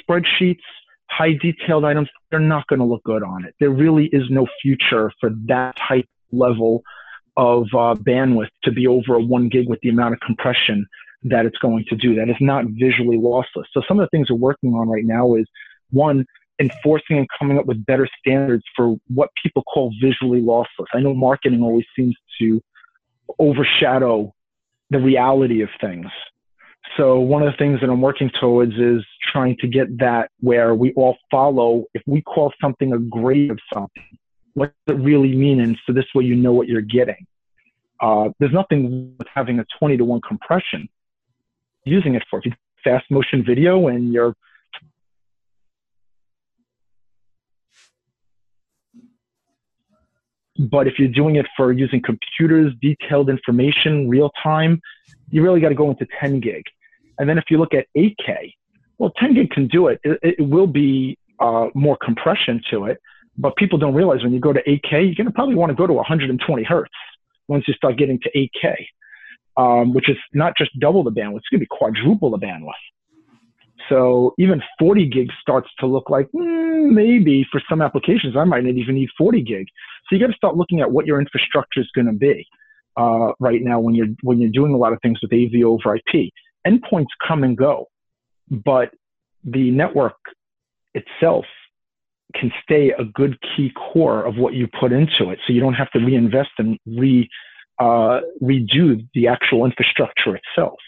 [0.00, 0.62] Spreadsheets,
[1.08, 3.54] high detailed items, they're not going to look good on it.
[3.60, 6.82] There really is no future for that type level
[7.36, 10.86] of uh, bandwidth to be over a one gig with the amount of compression
[11.24, 12.14] that it's going to do.
[12.14, 13.64] That is not visually lossless.
[13.72, 15.46] So some of the things we're working on right now is
[15.90, 16.26] one,
[16.60, 20.86] enforcing and coming up with better standards for what people call visually lossless.
[20.92, 22.60] I know marketing always seems to
[23.38, 24.34] overshadow
[24.90, 26.06] the reality of things.
[26.96, 30.74] So one of the things that I'm working towards is trying to get that where
[30.74, 31.84] we all follow.
[31.94, 34.18] If we call something a grade of something,
[34.54, 35.60] what does it really mean?
[35.60, 37.26] And so this way you know what you're getting.
[38.00, 40.88] Uh, there's nothing with having a 20 to 1 compression
[41.84, 42.38] using it for.
[42.38, 42.52] If you
[42.84, 44.34] fast motion video and you're
[50.58, 54.80] but if you're doing it for using computers, detailed information, real time,
[55.30, 56.62] you really got to go into 10 gig.
[57.18, 58.54] And then if you look at 8K,
[58.98, 60.00] well, 10 gig can do it.
[60.04, 63.00] It, it will be uh, more compression to it,
[63.36, 65.74] but people don't realize when you go to 8K, you're going to probably want to
[65.74, 66.90] go to 120 hertz
[67.48, 68.30] once you start getting to
[68.64, 68.74] 8K,
[69.56, 72.72] um, which is not just double the bandwidth, it's going to be quadruple the bandwidth.
[73.88, 78.64] So even 40 gig starts to look like mm, maybe for some applications, I might
[78.64, 79.66] not even need 40 gig.
[80.08, 82.46] So you got to start looking at what your infrastructure is going to be
[82.96, 85.96] uh, right now when you're when you're doing a lot of things with AV over
[85.96, 86.30] IP.
[86.66, 87.88] Endpoints come and go,
[88.50, 88.90] but
[89.44, 90.16] the network
[90.94, 91.44] itself
[92.34, 95.38] can stay a good key core of what you put into it.
[95.46, 97.28] So you don't have to reinvest and re,
[97.78, 100.78] uh, redo the actual infrastructure itself.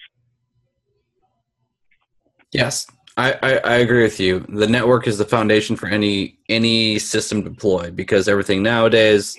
[2.57, 2.87] Yes,
[3.19, 4.41] I, I, I, agree with you.
[4.49, 9.37] The network is the foundation for any any system deployed because everything nowadays,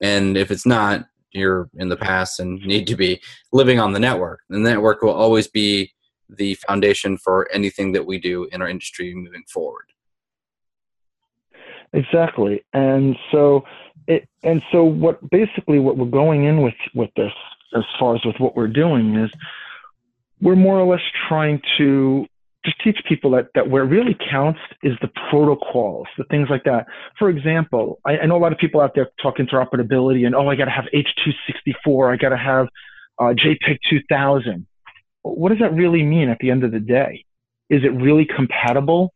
[0.00, 3.20] and if it's not, you're in the past and need to be
[3.52, 4.42] living on the network.
[4.48, 5.92] The network will always be
[6.28, 9.86] the foundation for anything that we do in our industry moving forward.
[11.92, 13.64] Exactly, and so
[14.06, 17.32] it and so what basically what we're going in with with this
[17.74, 19.32] as far as with what we're doing is
[20.40, 22.26] we're more or less trying to
[22.64, 26.86] just teach people that, that where really counts is the protocols, the things like that.
[27.18, 30.48] For example, I, I know a lot of people out there talk interoperability and, oh,
[30.48, 32.68] I got to have H.264, I got to have
[33.18, 34.66] uh, JPEG 2000.
[35.22, 37.24] What does that really mean at the end of the day?
[37.68, 39.12] Is it really compatible?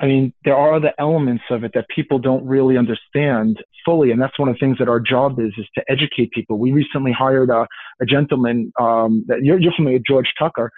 [0.00, 4.22] I mean, there are other elements of it that people don't really understand fully, and
[4.22, 6.58] that's one of the things that our job is: is to educate people.
[6.58, 7.66] We recently hired a,
[8.00, 10.70] a gentleman um, that you're, you're familiar with, George Tucker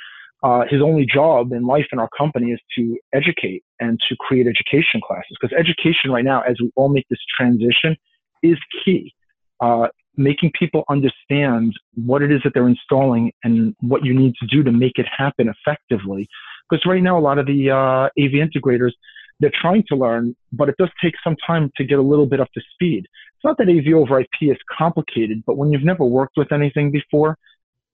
[0.42, 4.46] uh, his only job in life in our company is to educate and to create
[4.46, 7.96] education classes because education right now as we all make this transition
[8.42, 9.14] is key.
[9.60, 14.46] Uh, making people understand what it is that they're installing and what you need to
[14.46, 16.26] do to make it happen effectively.
[16.68, 18.92] Because right now a lot of the uh, av integrators
[19.40, 22.40] they're trying to learn but it does take some time to get a little bit
[22.40, 23.06] up to speed.
[23.36, 26.90] It's not that av over ip is complicated but when you've never worked with anything
[26.90, 27.36] before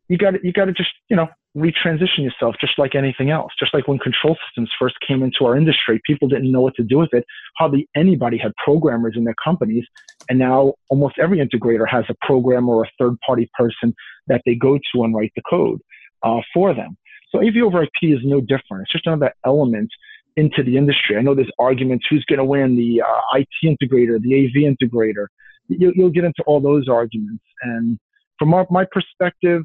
[0.08, 3.52] you got you got to just you know retransition yourself just like anything else.
[3.58, 6.82] Just like when control systems first came into our industry, people didn't know what to
[6.82, 7.24] do with it.
[7.56, 9.84] Hardly anybody had programmers in their companies.
[10.28, 13.94] And now almost every integrator has a programmer or a third party person
[14.26, 15.80] that they go to and write the code
[16.22, 16.96] uh, for them.
[17.30, 18.82] So AV over IP is no different.
[18.82, 19.90] It's just another element
[20.36, 21.16] into the industry.
[21.16, 25.26] I know there's arguments who's going to win the uh, IT integrator, the AV integrator.
[25.68, 27.42] You'll, you'll get into all those arguments.
[27.62, 27.98] And
[28.38, 29.62] from our, my perspective,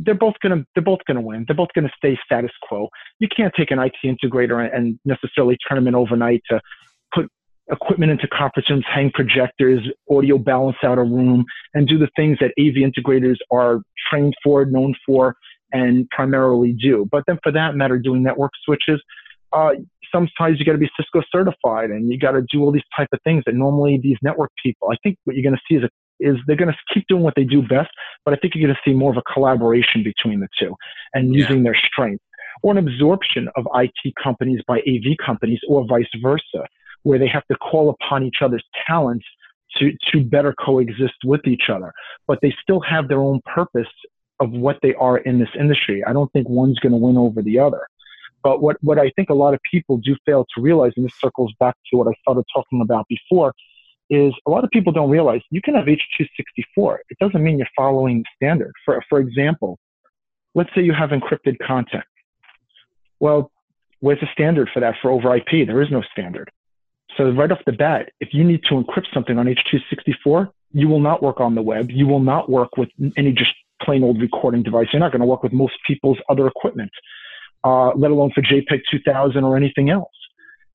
[0.00, 1.44] they're both gonna they're both gonna win.
[1.46, 2.88] They're both gonna stay status quo.
[3.18, 6.60] You can't take an IT integrator and necessarily turn them in overnight to
[7.14, 7.30] put
[7.70, 12.38] equipment into conference rooms, hang projectors, audio balance out a room, and do the things
[12.40, 15.36] that AV integrators are trained for, known for,
[15.72, 17.06] and primarily do.
[17.10, 19.02] But then for that matter, doing network switches,
[19.52, 19.72] uh,
[20.12, 23.08] sometimes you got to be Cisco certified and you got to do all these type
[23.12, 24.88] of things that normally these network people.
[24.90, 27.22] I think what you're going to see is a is they're going to keep doing
[27.22, 27.90] what they do best,
[28.24, 30.74] but I think you're going to see more of a collaboration between the two
[31.14, 32.22] and using their strength
[32.62, 36.66] or an absorption of IT companies by AV companies or vice versa,
[37.02, 39.24] where they have to call upon each other's talents
[39.76, 41.92] to, to better coexist with each other,
[42.26, 43.88] but they still have their own purpose
[44.40, 46.02] of what they are in this industry.
[46.04, 47.86] I don't think one's going to win over the other.
[48.42, 51.14] But what, what I think a lot of people do fail to realize, and this
[51.20, 53.52] circles back to what I started talking about before,
[54.10, 56.98] is a lot of people don't realize you can have H.264.
[57.10, 58.72] It doesn't mean you're following the standard.
[58.84, 59.78] For, for example,
[60.54, 62.04] let's say you have encrypted content.
[63.20, 63.50] Well,
[64.00, 65.66] where's the standard for that for over IP?
[65.66, 66.50] There is no standard.
[67.16, 71.00] So right off the bat, if you need to encrypt something on H.264, you will
[71.00, 71.90] not work on the web.
[71.90, 74.88] You will not work with any just plain old recording device.
[74.92, 76.90] You're not going to work with most people's other equipment,
[77.64, 80.10] uh, let alone for JPEG 2000 or anything else.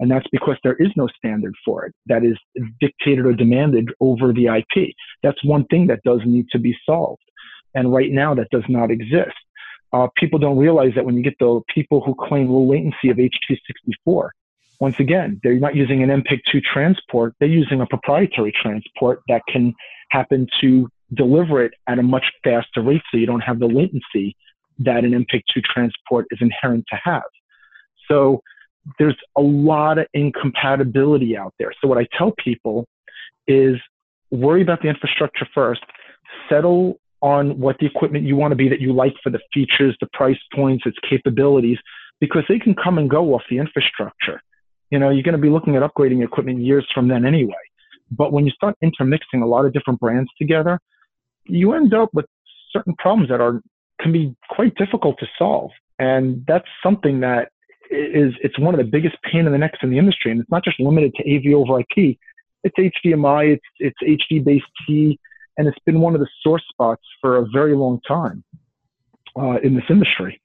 [0.03, 2.37] And that's because there is no standard for it that is
[2.81, 4.93] dictated or demanded over the IP.
[5.23, 7.21] That's one thing that does need to be solved.
[7.73, 9.31] And right now that does not exist.
[9.93, 13.17] Uh, people don't realize that when you get the people who claim low latency of
[13.17, 14.27] H.264,
[14.81, 17.33] once again, they're not using an MPEG-2 transport.
[17.39, 19.73] They're using a proprietary transport that can
[20.09, 24.35] happen to deliver it at a much faster rate so you don't have the latency
[24.79, 27.23] that an MPEG-2 transport is inherent to have.
[28.09, 28.41] So
[28.99, 31.71] there's a lot of incompatibility out there.
[31.81, 32.85] So what I tell people
[33.47, 33.75] is
[34.31, 35.81] worry about the infrastructure first,
[36.49, 39.95] settle on what the equipment you want to be that you like for the features,
[40.01, 41.77] the price points, its capabilities,
[42.19, 44.41] because they can come and go off the infrastructure.
[44.89, 47.53] You know, you're going to be looking at upgrading equipment years from then anyway.
[48.11, 50.79] But when you start intermixing a lot of different brands together,
[51.45, 52.25] you end up with
[52.71, 53.61] certain problems that are
[54.01, 55.71] can be quite difficult to solve.
[55.99, 57.49] And that's something that
[57.89, 60.51] is it's one of the biggest pain in the necks in the industry, and it's
[60.51, 62.17] not just limited to AV over IP.
[62.63, 65.19] It's HDMI, it's it's HD based T,
[65.57, 68.43] and it's been one of the sore spots for a very long time
[69.37, 70.39] uh, in this industry.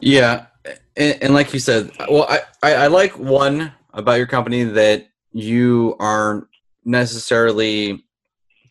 [0.00, 0.46] Yeah,
[0.96, 5.08] and, and, like you said, well, I, I, I like one about your company that
[5.32, 6.46] you aren't
[6.84, 8.04] necessarily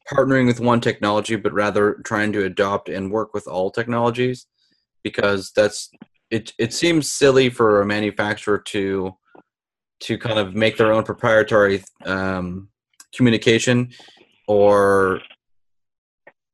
[0.10, 4.46] partnering with one technology, but rather trying to adopt and work with all technologies
[5.04, 5.90] because that's
[6.30, 9.16] it it seems silly for a manufacturer to
[10.00, 12.70] to kind of make their own proprietary um,
[13.16, 13.92] communication
[14.48, 15.22] or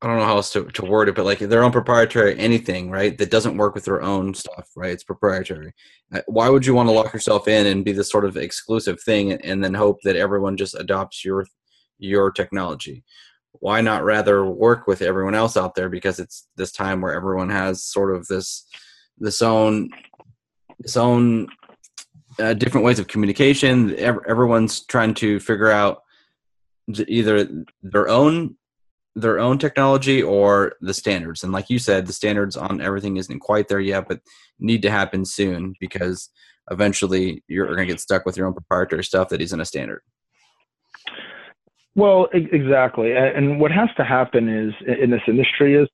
[0.01, 2.91] I don't know how else to, to word it, but like their own proprietary anything,
[2.91, 3.17] right?
[3.17, 4.91] That doesn't work with their own stuff, right?
[4.91, 5.71] It's proprietary.
[6.13, 9.01] Uh, why would you want to lock yourself in and be this sort of exclusive
[9.01, 11.45] thing and then hope that everyone just adopts your
[11.99, 13.05] your technology?
[13.53, 17.49] Why not rather work with everyone else out there because it's this time where everyone
[17.49, 18.67] has sort of this
[19.23, 19.89] this own
[20.79, 21.47] this own
[22.39, 23.95] uh, different ways of communication.
[23.97, 26.03] Everyone's trying to figure out
[27.07, 27.47] either
[27.81, 28.55] their own
[29.15, 31.43] their own technology or the standards.
[31.43, 34.21] And like you said, the standards on everything isn't quite there yet, but
[34.59, 36.29] need to happen soon because
[36.71, 40.01] eventually you're going to get stuck with your own proprietary stuff that isn't a standard.
[41.95, 43.15] Well, exactly.
[43.15, 45.88] And what has to happen is in this industry is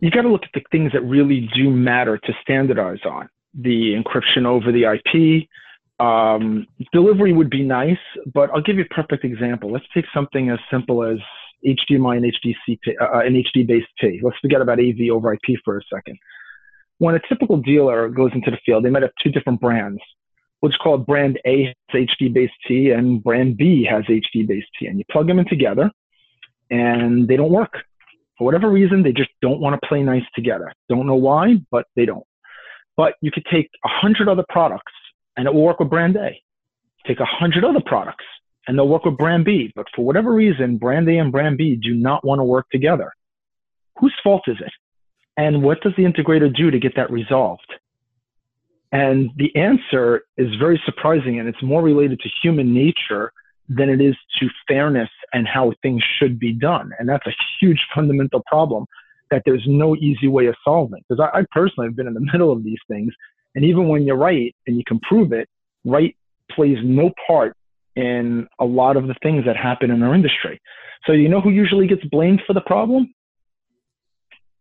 [0.00, 3.94] you got to look at the things that really do matter to standardize on the
[3.94, 5.48] encryption over the IP.
[5.98, 7.98] Um, delivery would be nice,
[8.34, 9.72] but I'll give you a perfect example.
[9.72, 11.18] Let's take something as simple as
[11.66, 14.20] HDMI and HDC, uh, an HD based P.
[14.22, 16.18] Let's forget about AV over IP for a second.
[16.98, 20.00] When a typical dealer goes into the field, they might have two different brands.
[20.60, 24.46] We'll just call it brand A has HD based T and brand B has HD
[24.46, 24.86] based T.
[24.86, 25.90] And you plug them in together
[26.70, 27.72] and they don't work.
[28.38, 30.72] For whatever reason, they just don't want to play nice together.
[30.88, 32.26] Don't know why, but they don't.
[32.96, 34.92] But you could take a hundred other products
[35.36, 36.40] and it will work with brand A.
[37.06, 38.24] Take a hundred other products
[38.66, 39.72] and they'll work with brand B.
[39.74, 43.12] But for whatever reason, brand A and brand B do not want to work together.
[43.98, 44.72] Whose fault is it?
[45.36, 47.72] And what does the integrator do to get that resolved?
[48.92, 53.32] And the answer is very surprising, and it's more related to human nature
[53.68, 56.92] than it is to fairness and how things should be done.
[56.98, 58.86] And that's a huge fundamental problem
[59.30, 61.02] that there's no easy way of solving.
[61.08, 63.12] Because I, I personally have been in the middle of these things,
[63.54, 65.48] and even when you're right and you can prove it,
[65.84, 66.14] right
[66.50, 67.56] plays no part
[67.96, 70.60] in a lot of the things that happen in our industry.
[71.06, 73.12] So you know who usually gets blamed for the problem?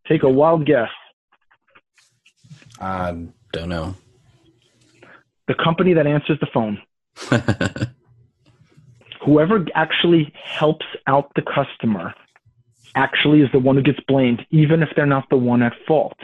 [0.08, 0.90] Take a wild guess.
[2.80, 3.96] I don't know.
[5.48, 6.82] The company that answers the phone.
[9.26, 12.14] Whoever actually helps out the customer
[12.96, 16.18] actually is the one who gets blamed, even if they're not the one at fault.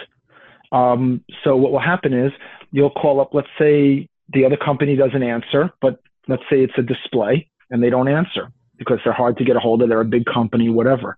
[0.72, 2.32] Um, so what will happen is
[2.72, 6.82] you'll call up, let's say the other company doesn't answer, but let's say it's a
[6.82, 9.90] display and they don't answer because they're hard to get a hold of.
[9.90, 11.18] They're a big company, whatever.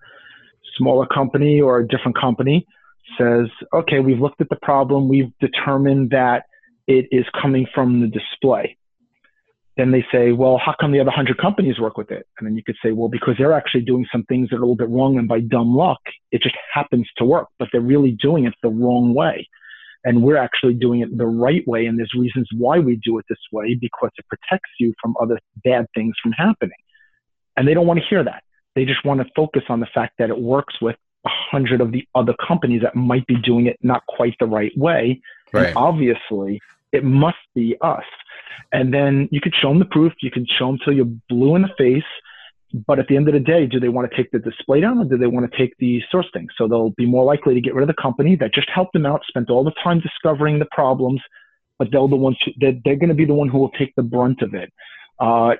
[0.77, 2.65] Smaller company or a different company
[3.17, 5.07] says, okay, we've looked at the problem.
[5.07, 6.45] We've determined that
[6.87, 8.77] it is coming from the display.
[9.75, 12.27] Then they say, well, how come the other 100 companies work with it?
[12.37, 14.61] And then you could say, well, because they're actually doing some things that are a
[14.61, 18.11] little bit wrong, and by dumb luck, it just happens to work, but they're really
[18.11, 19.47] doing it the wrong way
[20.03, 23.25] and we're actually doing it the right way and there's reasons why we do it
[23.29, 26.77] this way because it protects you from other bad things from happening
[27.57, 28.43] and they don't want to hear that
[28.75, 31.91] they just want to focus on the fact that it works with a hundred of
[31.91, 35.21] the other companies that might be doing it not quite the right way
[35.53, 35.67] right.
[35.67, 36.59] and obviously
[36.93, 38.05] it must be us
[38.71, 41.55] and then you could show them the proof you could show them till you're blue
[41.55, 42.03] in the face
[42.87, 44.97] but at the end of the day, do they want to take the display down
[44.97, 46.47] or do they want to take the source thing?
[46.57, 49.05] So they'll be more likely to get rid of the company that just helped them
[49.05, 51.21] out, spent all the time discovering the problems,
[51.77, 54.01] but they're the ones they're, they're going to be the one who will take the
[54.01, 54.73] brunt of it.
[55.19, 55.53] Uh,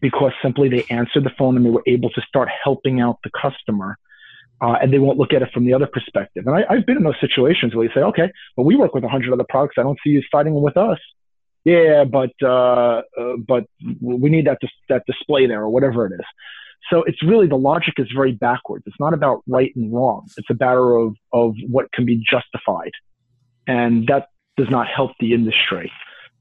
[0.00, 3.30] because simply they answered the phone and they were able to start helping out the
[3.30, 3.98] customer.
[4.64, 6.46] Uh, and they won't look at it from the other perspective.
[6.46, 9.04] And I, have been in those situations where you say, okay, well, we work with
[9.04, 9.74] a hundred other products.
[9.76, 10.98] I don't see you fighting with us.
[11.64, 13.64] Yeah, but uh, uh, but
[14.00, 16.26] we need that dis- that display there or whatever it is.
[16.90, 18.84] So it's really the logic is very backwards.
[18.86, 20.26] It's not about right and wrong.
[20.38, 22.92] It's a matter of of what can be justified,
[23.66, 25.92] and that does not help the industry.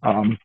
[0.02, 0.38] Um,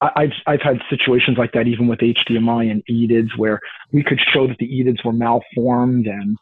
[0.00, 3.60] I, have I've had situations like that even with HDMI and EDIDs where
[3.92, 6.36] we could show that the EDIDs were malformed, and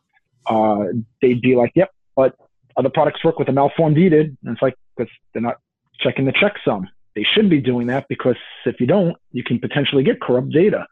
[0.46, 0.84] uh,
[1.20, 2.34] they'd be like, "Yep, but
[2.76, 5.58] other products work with a malformed EDID," and it's like because they're not
[6.00, 6.84] checking the checksum.
[7.14, 10.86] They should be doing that because if you don't, you can potentially get corrupt data.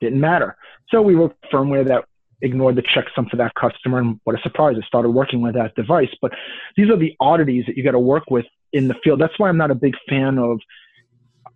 [0.00, 0.56] Didn't matter.
[0.90, 2.04] So we wrote firmware that
[2.42, 3.98] ignored the checksum for that customer.
[3.98, 6.10] And what a surprise, it started working with that device.
[6.20, 6.32] But
[6.76, 9.20] these are the oddities that you got to work with in the field.
[9.20, 10.60] That's why I'm not a big fan of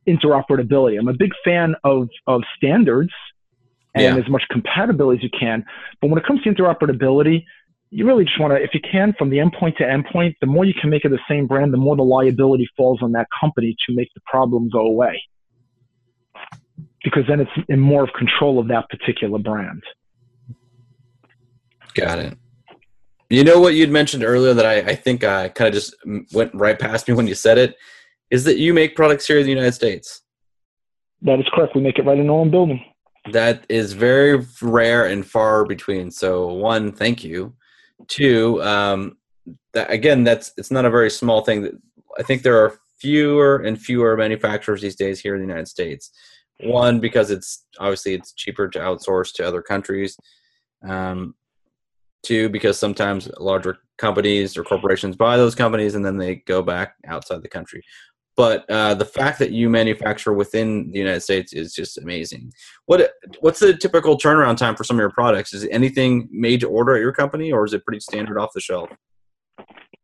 [0.07, 0.99] interoperability.
[0.99, 3.13] I'm a big fan of, of standards
[3.97, 4.23] and yeah.
[4.23, 5.65] as much compatibility as you can.
[6.01, 7.45] But when it comes to interoperability,
[7.91, 10.65] you really just want to, if you can, from the endpoint to endpoint, the more
[10.65, 13.75] you can make it the same brand, the more the liability falls on that company
[13.87, 15.23] to make the problem go away.
[17.03, 19.83] Because then it's in more of control of that particular brand.
[21.95, 22.37] Got it.
[23.31, 25.95] You know what you'd mentioned earlier that I, I think I kind of just
[26.33, 27.77] went right past me when you said it
[28.31, 30.23] is that you make products here in the United States.
[31.23, 31.75] That is correct.
[31.75, 32.85] We make it right in our own building.
[33.33, 36.11] That is very rare and far between.
[36.11, 37.55] So, one, thank you.
[38.09, 39.17] Two, um,
[39.73, 41.81] that, again, that's it's not a very small thing.
[42.19, 46.11] I think there are fewer and fewer manufacturers these days here in the United States.
[46.61, 50.17] One, because it's obviously it's cheaper to outsource to other countries.
[50.87, 51.35] Um,
[52.23, 56.95] two, because sometimes larger companies or corporations buy those companies and then they go back
[57.07, 57.83] outside the country.
[58.37, 62.53] But uh, the fact that you manufacture within the United States is just amazing.
[62.85, 65.55] What what's the typical turnaround time for some of your products?
[65.55, 68.61] Is anything made to order at your company, or is it pretty standard off the
[68.61, 68.91] shelf?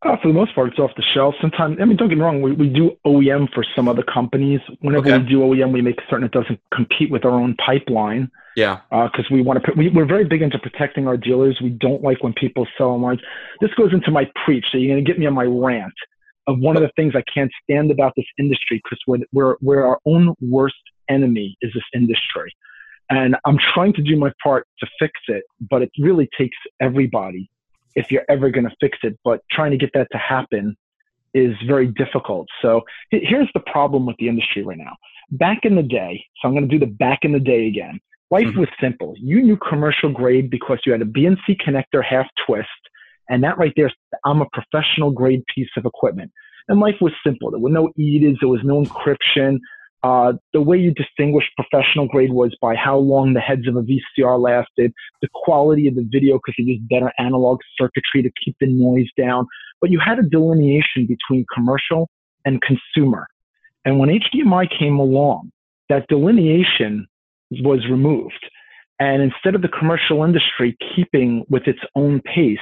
[0.04, 1.34] Uh, for the most part, it's off the shelf.
[1.40, 4.58] Sometimes, I mean, don't get me wrong, we, we do OEM for some other companies.
[4.80, 5.18] Whenever okay.
[5.18, 8.28] we do OEM, we make certain it doesn't compete with our own pipeline.
[8.56, 8.80] Yeah.
[8.90, 11.60] Because uh, we want to, we, we're very big into protecting our dealers.
[11.62, 13.20] We don't like when people sell online.
[13.60, 14.64] This goes into my preach.
[14.72, 15.94] So you're going to get me on my rant
[16.46, 19.84] of one of the things I can't stand about this industry because we're, we're, we're
[19.84, 20.74] our own worst
[21.08, 22.52] enemy is this industry.
[23.10, 27.50] And I'm trying to do my part to fix it, but it really takes everybody
[27.94, 29.18] if you're ever going to fix it.
[29.24, 30.76] But trying to get that to happen
[31.34, 32.48] is very difficult.
[32.60, 34.96] So here's the problem with the industry right now.
[35.30, 38.00] Back in the day, so I'm going to do the back in the day again.
[38.30, 38.60] Life mm-hmm.
[38.60, 39.14] was simple.
[39.18, 42.68] You knew commercial grade because you had a BNC connector half twist,
[43.32, 43.90] and that right there,
[44.26, 46.30] I'm a professional grade piece of equipment.
[46.68, 47.50] And life was simple.
[47.50, 49.58] There were no EDIDs, there was no encryption.
[50.02, 53.82] Uh, the way you distinguished professional grade was by how long the heads of a
[53.82, 58.54] VCR lasted, the quality of the video because you used better analog circuitry to keep
[58.60, 59.46] the noise down.
[59.80, 62.10] But you had a delineation between commercial
[62.44, 63.26] and consumer.
[63.86, 65.52] And when HDMI came along,
[65.88, 67.06] that delineation
[67.50, 68.46] was removed.
[69.00, 72.58] And instead of the commercial industry keeping with its own pace,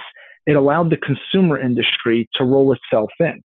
[0.46, 3.42] it allowed the consumer industry to roll itself in.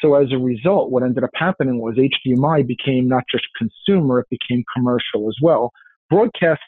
[0.00, 4.26] So as a result, what ended up happening was HDMI became not just consumer, it
[4.30, 5.72] became commercial as well.
[6.08, 6.60] Broadcast,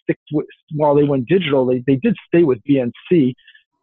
[0.74, 3.34] while they went digital, they, they did stay with BNC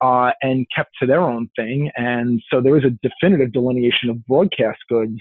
[0.01, 1.89] uh, and kept to their own thing.
[1.95, 5.17] And so there is a definitive delineation of broadcast goods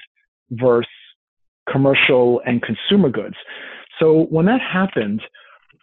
[0.50, 0.90] versus
[1.70, 3.36] commercial and consumer goods.
[3.98, 5.22] So when that happened,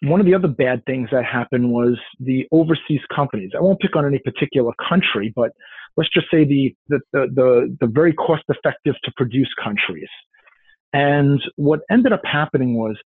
[0.04, 3.52] one of the other bad things that happened was the overseas companies.
[3.58, 5.52] I won't pick on any particular country, but
[5.98, 10.10] let's just say the the the, the, the very cost effective to produce countries.
[10.92, 12.98] And what ended up happening was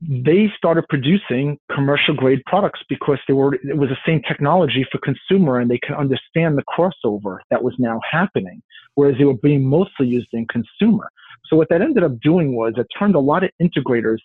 [0.00, 4.98] they started producing commercial grade products because they were it was the same technology for
[4.98, 8.62] consumer and they could understand the crossover that was now happening
[8.94, 11.10] whereas they were being mostly used in consumer
[11.46, 14.18] so what that ended up doing was it turned a lot of integrators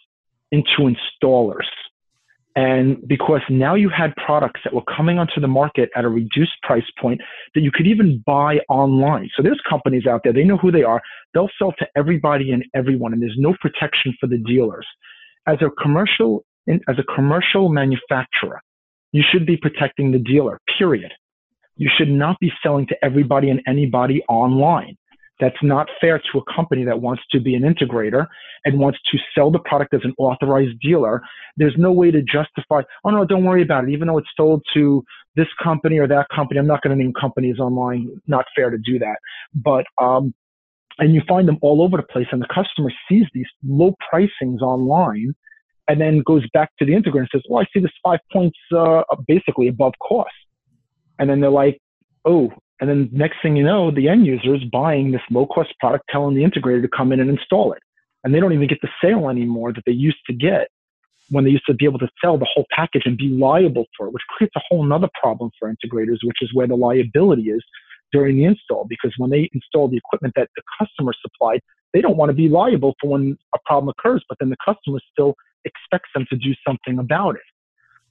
[0.52, 1.66] into installers
[2.56, 6.62] and because now you had products that were coming onto the market at a reduced
[6.62, 7.20] price point
[7.56, 9.30] that you could even buy online.
[9.36, 11.02] So there's companies out there, they know who they are.
[11.34, 14.86] They'll sell to everybody and everyone, and there's no protection for the dealers.
[15.48, 18.62] As a commercial, as a commercial manufacturer,
[19.12, 21.12] you should be protecting the dealer, period.
[21.76, 24.96] You should not be selling to everybody and anybody online.
[25.40, 28.28] That's not fair to a company that wants to be an integrator
[28.66, 31.22] and wants to sell the product as an authorized dealer.
[31.58, 33.90] There's no way to justify, oh no, don't worry about it.
[33.90, 35.04] Even though it's sold to
[35.36, 38.10] this company or that company, I'm not going to name companies online.
[38.28, 39.18] Not fair to do that.
[39.56, 40.34] But, um,
[41.00, 44.62] and you find them all over the place and the customer sees these low pricings
[44.62, 45.34] online
[45.88, 48.58] and then goes back to the integrator and says, well, I see this five points,
[48.76, 50.30] uh, basically above cost.
[51.20, 51.82] And then they're like,
[52.26, 52.52] oh,
[52.84, 56.04] and then next thing you know, the end user is buying this low cost product,
[56.10, 57.82] telling the integrator to come in and install it.
[58.26, 60.68] And they don't even get the sale anymore that they used to get
[61.30, 64.08] when they used to be able to sell the whole package and be liable for
[64.08, 67.64] it, which creates a whole other problem for integrators, which is where the liability is
[68.12, 68.86] during the install.
[68.90, 71.62] Because when they install the equipment that the customer supplied,
[71.94, 75.00] they don't want to be liable for when a problem occurs, but then the customer
[75.10, 77.50] still expects them to do something about it.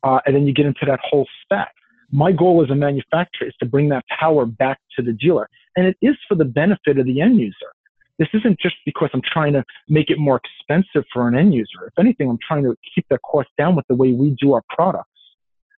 [0.03, 1.75] Uh, and then you get into that whole spec
[2.13, 5.49] my goal as a manufacturer is to bring that power back to the dealer.
[5.77, 7.73] And it is for the benefit of the end user.
[8.19, 11.87] This isn't just because I'm trying to make it more expensive for an end user.
[11.87, 14.63] If anything, I'm trying to keep that cost down with the way we do our
[14.69, 15.09] products.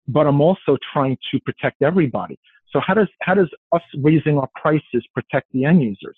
[0.08, 2.40] But I'm also trying to protect everybody.
[2.72, 6.18] So how does how does us raising our prices protect the end users?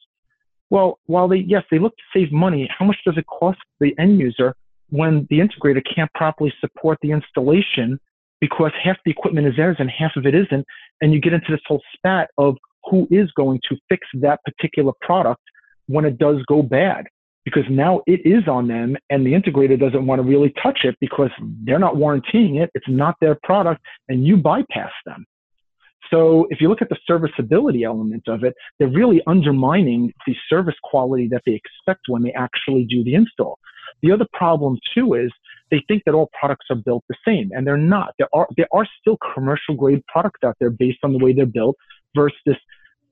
[0.69, 3.93] Well, while they yes, they look to save money, how much does it cost the
[3.99, 4.55] end user
[4.89, 7.99] when the integrator can't properly support the installation
[8.41, 10.65] because half the equipment is theirs and half of it isn't.
[11.01, 12.57] And you get into this whole spat of
[12.89, 15.41] who is going to fix that particular product
[15.87, 17.05] when it does go bad.
[17.43, 20.95] Because now it is on them and the integrator doesn't want to really touch it
[20.99, 21.29] because
[21.63, 22.71] they're not warranting it.
[22.73, 25.25] It's not their product and you bypass them.
[26.11, 30.75] So if you look at the serviceability element of it, they're really undermining the service
[30.83, 33.59] quality that they expect when they actually do the install.
[34.01, 35.31] The other problem too is
[35.71, 38.13] they think that all products are built the same, and they're not.
[38.17, 41.45] There are there are still commercial grade products out there based on the way they're
[41.45, 41.75] built
[42.15, 42.55] versus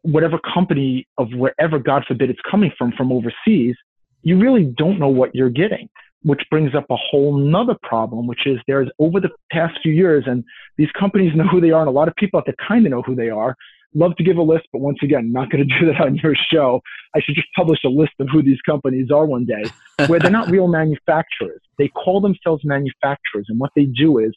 [0.02, 3.76] whatever company of wherever God forbid it's coming from from overseas.
[4.22, 5.90] You really don't know what you're getting
[6.24, 10.24] which brings up a whole nother problem, which is there's over the past few years,
[10.26, 10.44] and
[10.78, 12.92] these companies know who they are, and a lot of people out there kind of
[12.92, 13.56] know who they are.
[13.96, 16.36] Love to give a list, but once again, not going to do that on your
[16.52, 16.82] show.
[17.16, 19.64] I should just publish a list of who these companies are one day,
[20.08, 21.62] where they're not real manufacturers.
[21.78, 24.34] They call themselves manufacturers, and what they do is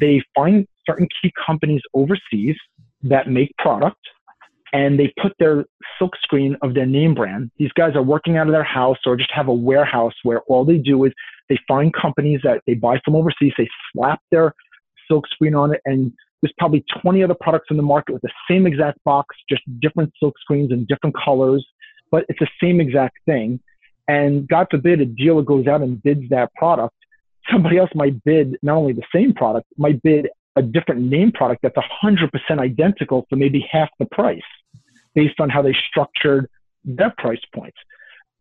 [0.00, 2.56] they find certain key companies overseas
[3.02, 3.98] that make product
[4.72, 5.64] and they put their
[5.98, 7.50] silk screen of their name brand.
[7.58, 10.64] These guys are working out of their house or just have a warehouse where all
[10.64, 11.12] they do is
[11.48, 14.54] they find companies that they buy from overseas, they slap their
[15.08, 16.12] silk screen on it, and
[16.42, 20.12] there's probably 20 other products in the market with the same exact box, just different
[20.20, 21.66] silk screens and different colors,
[22.10, 23.60] but it's the same exact thing.
[24.08, 26.94] And God forbid a dealer goes out and bids that product.
[27.50, 31.62] Somebody else might bid not only the same product, might bid a different name product
[31.62, 34.40] that's 100% identical for maybe half the price
[35.14, 36.48] based on how they structured
[36.84, 37.76] their price points.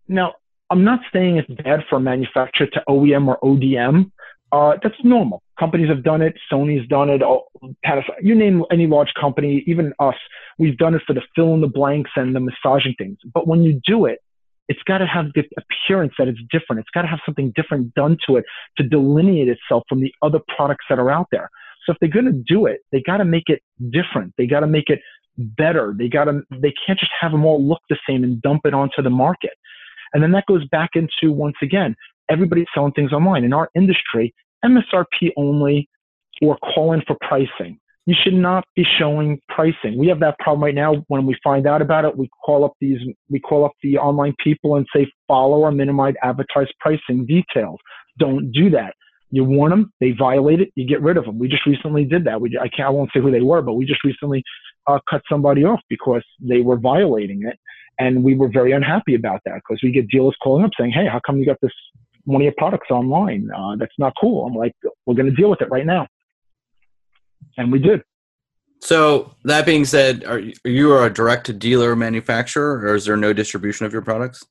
[0.08, 0.34] Now,
[0.70, 4.12] I'm not saying it's bad for a manufacturer to OEM or ODM.
[4.52, 5.41] Uh, that's normal.
[5.60, 6.36] Companies have done it.
[6.51, 7.22] Sony's done it.
[7.24, 7.45] Oh,
[8.22, 10.16] you name any large company, even us,
[10.58, 13.18] we've done it for the fill in the blanks and the massaging things.
[13.34, 14.20] But when you do it,
[14.68, 16.80] it's got to have the appearance that it's different.
[16.80, 18.45] It's got to have something different done to it
[18.78, 21.49] to delineate itself from the other products that are out there.
[21.86, 24.34] So if they're going to do it, they got to make it different.
[24.38, 25.01] They got to make it
[25.38, 25.93] better.
[25.97, 28.74] They got to, they can't just have them all look the same and dump it
[28.74, 29.53] onto the market.
[30.14, 31.95] And then that goes back into, once again,
[32.30, 33.43] everybody's selling things online.
[33.43, 34.34] In our industry,
[34.66, 35.89] MSRP only
[36.41, 37.80] or call in for pricing.
[38.05, 39.97] You should not be showing pricing.
[39.97, 41.03] We have that problem right now.
[41.07, 42.99] When we find out about it, we call up these,
[43.30, 47.80] we call up the online people and say, follow or minimize advertised pricing details.
[48.20, 48.93] Don't do that.
[49.32, 51.39] You warn them, they violate it, you get rid of them.
[51.39, 52.39] We just recently did that.
[52.39, 54.43] We, I can't, I won't say who they were, but we just recently
[54.88, 57.57] uh, cut somebody off because they were violating it.
[57.97, 61.07] And we were very unhappy about that because we get dealers calling up saying, Hey,
[61.07, 61.72] how come you got this
[62.26, 63.49] one of your products online?
[63.55, 64.45] Uh, that's not cool.
[64.45, 64.73] I'm like,
[65.05, 66.07] we're going to deal with it right now.
[67.57, 68.01] And we did.
[68.82, 73.17] So that being said, are you, are a direct to dealer manufacturer or is there
[73.17, 74.43] no distribution of your products?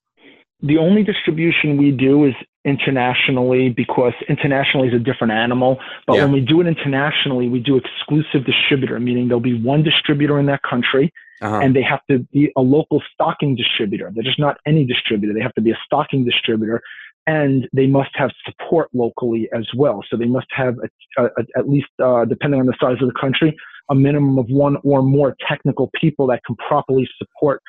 [0.62, 5.78] The only distribution we do is internationally because internationally is a different animal.
[6.06, 6.22] But yeah.
[6.22, 10.46] when we do it internationally, we do exclusive distributor, meaning there'll be one distributor in
[10.46, 11.12] that country
[11.42, 11.60] uh-huh.
[11.60, 14.10] and they have to be a local stocking distributor.
[14.14, 15.34] They're just not any distributor.
[15.34, 16.82] They have to be a stocking distributor
[17.26, 20.02] and they must have support locally as well.
[20.10, 20.76] So they must have
[21.18, 23.56] a, a, at least, uh, depending on the size of the country,
[23.90, 27.62] a minimum of one or more technical people that can properly support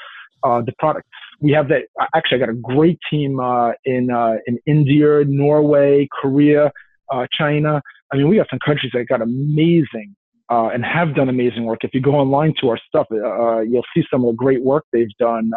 [0.44, 1.08] uh, the product.
[1.42, 1.84] We have that.
[2.14, 6.72] Actually, I got a great team uh, in uh, in India, Norway, Korea,
[7.12, 7.82] uh, China.
[8.12, 10.16] I mean, we have some countries that got amazing
[10.50, 11.84] uh, and have done amazing work.
[11.84, 14.86] If you go online to our stuff, uh, you'll see some of the great work
[14.94, 15.52] they've done.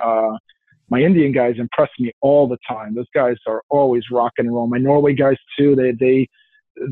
[0.91, 2.95] My Indian guys impress me all the time.
[2.95, 4.70] Those guys are always rocking and rolling.
[4.70, 5.74] My Norway guys too.
[5.76, 6.28] They they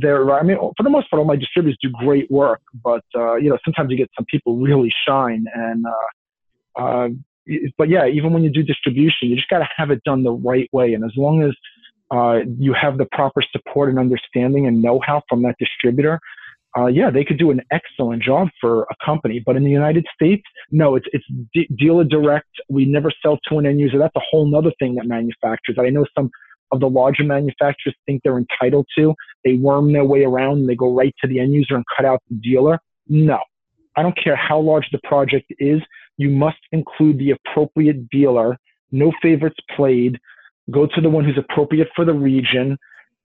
[0.00, 3.36] they're I mean for the most part all my distributors do great work, but uh,
[3.36, 7.08] you know sometimes you get some people really shine and uh, uh,
[7.78, 10.32] but yeah, even when you do distribution, you just got to have it done the
[10.32, 10.94] right way.
[10.94, 11.52] And as long as
[12.10, 16.18] uh, you have the proper support and understanding and know-how from that distributor,
[16.78, 19.42] uh, yeah, they could do an excellent job for a company.
[19.44, 21.24] But in the United States, no, it's it's
[21.54, 22.48] d- dealer direct.
[22.68, 23.98] We never sell to an end user.
[23.98, 25.78] That's a whole other thing that manufacturers.
[25.80, 26.30] I know some
[26.72, 29.14] of the larger manufacturers think they're entitled to.
[29.44, 32.04] They worm their way around and they go right to the end user and cut
[32.04, 32.80] out the dealer.
[33.08, 33.38] No,
[33.96, 35.80] I don't care how large the project is
[36.16, 38.56] you must include the appropriate dealer.
[38.90, 40.18] No favorites played.
[40.70, 42.76] Go to the one who's appropriate for the region,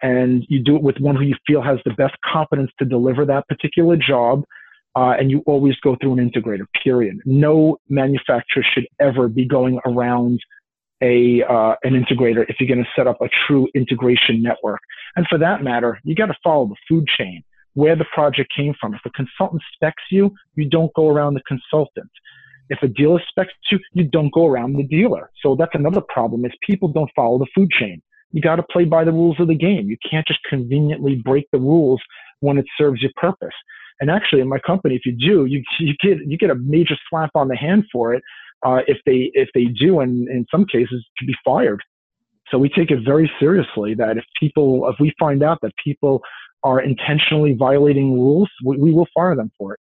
[0.02, 3.26] and you do it with one who you feel has the best competence to deliver
[3.26, 4.43] that particular job.
[4.93, 6.66] Uh, and you always go through an integrator.
[6.84, 7.18] Period.
[7.24, 10.41] No manufacturer should ever be going around
[11.02, 14.82] a uh, an integrator if you're going to set up a true integration network.
[15.16, 17.43] And for that matter, you got to follow the food chain
[17.74, 18.93] where the project came from.
[18.93, 22.12] If a consultant specs you, you don't go around the consultant.
[22.70, 25.30] If a dealer specs you, you don't go around the dealer.
[25.41, 28.02] So that's another problem is people don't follow the food chain.
[28.32, 29.89] You got to play by the rules of the game.
[29.89, 32.01] You can't just conveniently break the rules
[32.39, 33.53] when it serves your purpose.
[33.99, 36.95] And actually, in my company, if you do, you, you get you get a major
[37.09, 38.23] slap on the hand for it.
[38.63, 41.82] Uh, if they if they do, and in some cases, to be fired.
[42.49, 46.21] So we take it very seriously that if people, if we find out that people
[46.63, 49.79] are intentionally violating rules, we, we will fire them for it.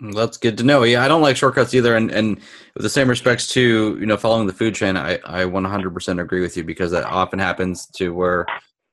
[0.00, 0.82] That's good to know.
[0.82, 2.36] Yeah, I don't like shortcuts either, and and
[2.74, 6.40] with the same respects to you know following the food chain, I I 100% agree
[6.40, 8.44] with you because that often happens to where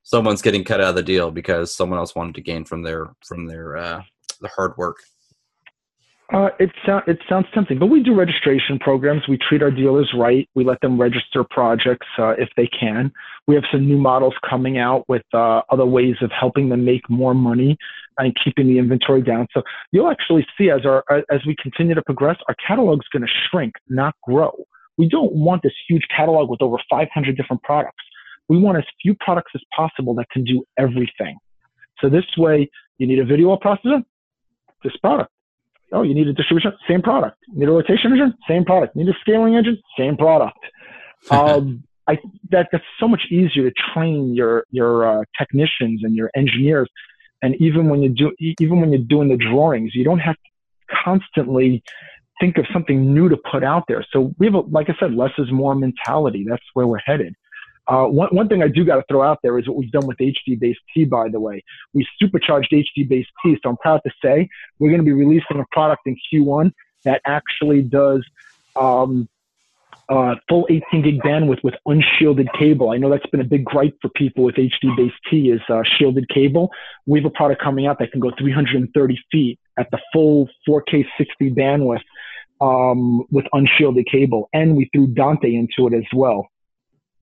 [0.03, 3.07] someone's getting cut out of the deal because someone else wanted to gain from their
[3.25, 4.01] from their uh,
[4.41, 4.97] the hard work.
[6.33, 9.27] Uh, it, so- it sounds tempting, but we do registration programs.
[9.27, 10.47] We treat our dealers right.
[10.55, 13.11] We let them register projects uh, if they can.
[13.47, 17.09] We have some new models coming out with uh, other ways of helping them make
[17.09, 17.77] more money
[18.18, 19.47] and keeping the inventory down.
[19.53, 23.26] So you'll actually see as our as we continue to progress, our catalog is going
[23.26, 24.51] to shrink, not grow.
[24.97, 28.03] We don't want this huge catalog with over 500 different products.
[28.47, 31.38] We want as few products as possible that can do everything.
[31.99, 34.03] So this way, you need a video processor,
[34.84, 35.32] this product.
[35.93, 37.38] Oh, you need a distribution, same product.
[37.53, 38.95] You need a rotation engine, same product.
[38.95, 40.59] You need a scaling engine, same product.
[41.32, 42.18] um, I
[42.49, 46.89] that that's so much easier to train your your uh, technicians and your engineers
[47.41, 50.95] and even when you do even when you're doing the drawings you don't have to
[51.03, 51.83] constantly
[52.41, 54.05] think of something new to put out there.
[54.11, 56.45] So we have a, like i said less is more mentality.
[56.49, 57.35] That's where we're headed.
[57.87, 60.07] Uh, one, one thing I do got to throw out there is what we've done
[60.07, 61.63] with HD based T, by the way.
[61.93, 65.59] We supercharged HD based T, so I'm proud to say we're going to be releasing
[65.59, 66.71] a product in Q1
[67.03, 68.25] that actually does
[68.75, 69.27] um,
[70.09, 72.91] uh, full 18 gig bandwidth with unshielded cable.
[72.91, 75.83] I know that's been a big gripe for people with HD based T is uh,
[75.97, 76.71] shielded cable.
[77.05, 81.05] We have a product coming out that can go 330 feet at the full 4K
[81.17, 82.01] 60 bandwidth
[82.59, 86.47] um, with unshielded cable, and we threw Dante into it as well,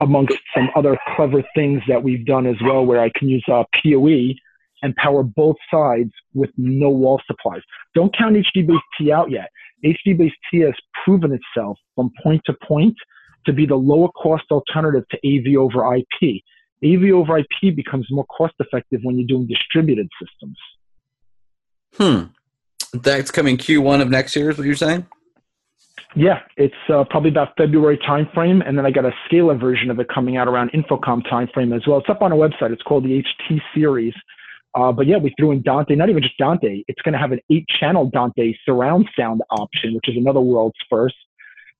[0.01, 3.63] amongst some other clever things that we've done as well, where I can use uh,
[3.81, 4.33] PoE
[4.81, 7.61] and power both sides with no wall supplies.
[7.95, 9.49] Don't count HD based T out yet.
[9.83, 10.73] HD based T has
[11.03, 12.95] proven itself from point to point
[13.45, 16.41] to be the lower cost alternative to AV over IP.
[16.83, 20.57] AV over IP becomes more cost effective when you're doing distributed systems.
[21.95, 22.99] Hmm.
[23.01, 25.05] That's coming Q1 of next year, is what you're saying?
[26.15, 29.99] Yeah, it's uh, probably about February timeframe, and then I got a scaler version of
[29.99, 31.99] it coming out around InfoComm timeframe as well.
[31.99, 32.71] It's up on our website.
[32.71, 34.13] It's called the HT series.
[34.75, 36.83] Uh, but yeah, we threw in Dante, not even just Dante.
[36.87, 40.77] It's going to have an eight channel Dante surround sound option, which is another world's
[40.89, 41.15] first.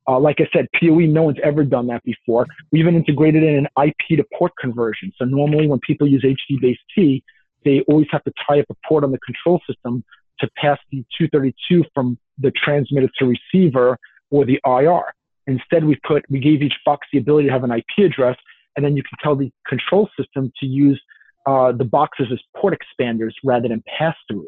[0.07, 2.47] Uh, like I said, PoE, no one's ever done that before.
[2.71, 5.13] We even integrated in an IP to port conversion.
[5.17, 7.23] So normally when people use HD based T,
[7.63, 10.03] they always have to tie up a port on the control system
[10.39, 13.99] to pass the 232 from the transmitter to receiver
[14.31, 15.13] or the IR.
[15.45, 18.37] Instead, we put, we gave each box the ability to have an IP address,
[18.75, 20.99] and then you can tell the control system to use
[21.45, 24.47] uh, the boxes as port expanders rather than pass throughs.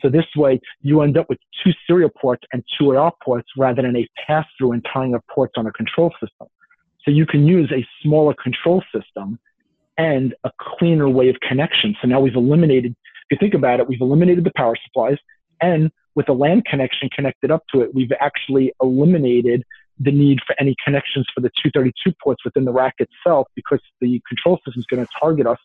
[0.00, 3.82] So this way, you end up with two serial ports and two IR ports rather
[3.82, 6.46] than a pass through and tying up ports on a control system.
[7.04, 9.38] So you can use a smaller control system
[9.96, 11.96] and a cleaner way of connection.
[12.02, 15.16] So now we've eliminated, if you think about it, we've eliminated the power supplies
[15.60, 19.64] and with a LAN connection connected up to it, we've actually eliminated
[19.98, 24.20] the need for any connections for the 232 ports within the rack itself because the
[24.28, 25.58] control system is going to target us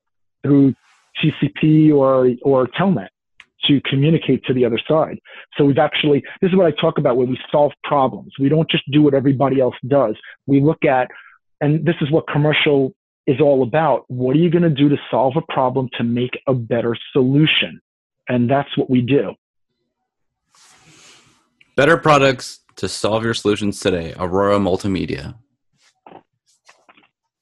[0.43, 0.73] through
[1.21, 3.09] TCP or, or Telnet
[3.65, 5.19] to communicate to the other side.
[5.57, 8.33] So we've actually, this is what I talk about when we solve problems.
[8.39, 10.15] We don't just do what everybody else does.
[10.47, 11.09] We look at,
[11.61, 12.93] and this is what commercial
[13.27, 14.05] is all about.
[14.07, 17.81] What are you going to do to solve a problem to make a better solution?
[18.27, 19.33] And that's what we do.
[21.75, 24.13] Better products to solve your solutions today.
[24.17, 25.35] Aurora Multimedia.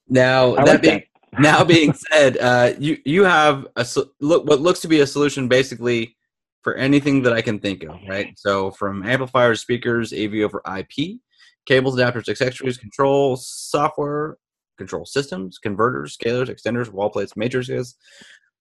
[0.10, 1.04] Now, I that like being,
[1.40, 3.86] now being said, uh, you you have a
[4.20, 6.16] look what looks to be a solution basically
[6.64, 8.38] for anything that I can think of, right?
[8.38, 11.20] So from amplifiers, speakers, AV over IP,
[11.66, 14.38] cables, adapters, accessories, control software,
[14.78, 17.96] control systems, converters, scalers, extenders, wall plates, matrices,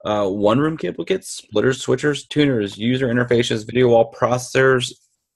[0.05, 4.93] uh, one room cable kits, splitters, switchers, tuners, user interfaces, video wall processors,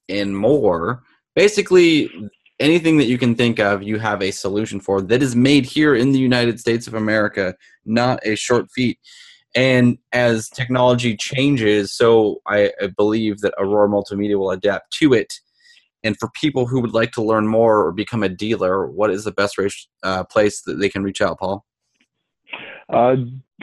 [0.08, 1.02] and more.
[1.34, 2.10] Basically,
[2.60, 5.94] anything that you can think of, you have a solution for that is made here
[5.94, 7.54] in the United States of America,
[7.84, 8.98] not a short feat.
[9.56, 15.40] And as technology changes, so I, I believe that Aurora Multimedia will adapt to it.
[16.04, 19.24] And for people who would like to learn more or become a dealer, what is
[19.24, 19.58] the best
[20.02, 21.64] uh, place that they can reach out, Paul?
[22.88, 23.16] Uh,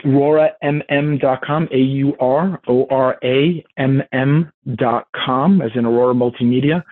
[0.04, 6.82] AuroraMM.com, A U R O R A M M.com, as in Aurora Multimedia.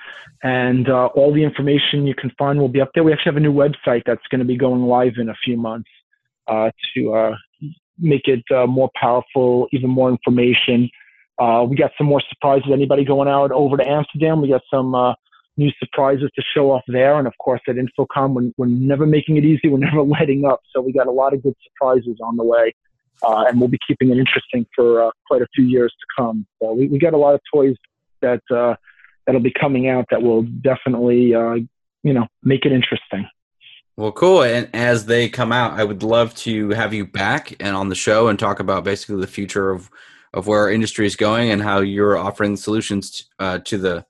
[0.43, 3.05] And uh, all the information you can find will be up there.
[3.05, 5.57] We actually have a new website that's going to be going live in a few
[5.57, 5.89] months
[6.47, 7.37] uh, to uh,
[7.99, 10.91] make it uh, more powerful, even more information.
[11.39, 12.71] Uh, we got some more surprises.
[12.73, 14.41] Anybody going out over to Amsterdam?
[14.41, 15.15] We got some uh,
[15.57, 17.19] new surprises to show off there.
[17.19, 19.69] And of course, at InfoComm, we're, we're never making it easy.
[19.69, 20.61] We're never letting up.
[20.75, 22.73] So we got a lot of good surprises on the way.
[23.23, 26.47] Uh, and we'll be keeping it interesting for uh, quite a few years to come.
[26.61, 27.75] So we, we got a lot of toys
[28.21, 28.75] that uh,
[29.25, 31.55] that'll be coming out that will definitely uh,
[32.03, 33.27] you know make it interesting.
[33.97, 34.43] Well, cool.
[34.43, 37.95] And as they come out, I would love to have you back and on the
[37.95, 39.91] show and talk about basically the future of
[40.35, 44.05] of where our industry is going and how you're offering solutions uh, to the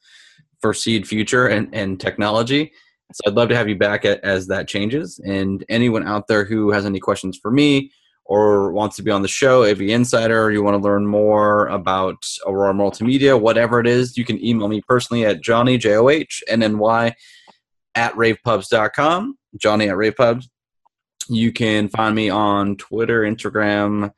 [0.63, 2.73] foreseed future and, and technology.
[3.13, 5.21] So I'd love to have you back as that changes.
[5.25, 7.93] And anyone out there who has any questions for me
[8.25, 11.69] or wants to be on the show, AV Insider, or you want to learn more
[11.69, 16.09] about Aurora Multimedia, whatever it is, you can email me personally at Johnny, J O
[16.09, 17.15] H N N Y,
[17.95, 20.49] at ravepubs.com, Johnny at ravepubs.
[21.29, 24.11] You can find me on Twitter, Instagram,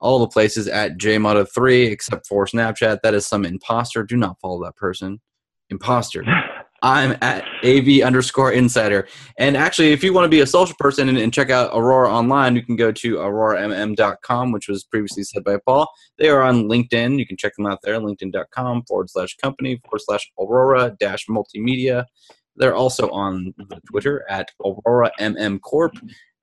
[0.00, 3.00] all the places at jmoto3, except for Snapchat.
[3.02, 4.02] That is some imposter.
[4.02, 5.20] Do not follow that person.
[5.70, 6.24] Imposter.
[6.82, 9.06] I'm at AV underscore insider.
[9.38, 12.10] And actually, if you want to be a social person and, and, check out Aurora
[12.10, 15.88] online, you can go to auroramm.com, which was previously said by Paul.
[16.18, 17.18] They are on LinkedIn.
[17.18, 22.06] You can check them out there, linkedin.com forward slash company forward slash Aurora dash multimedia.
[22.56, 23.54] They're also on
[23.90, 25.92] Twitter at Aurora MM Corp.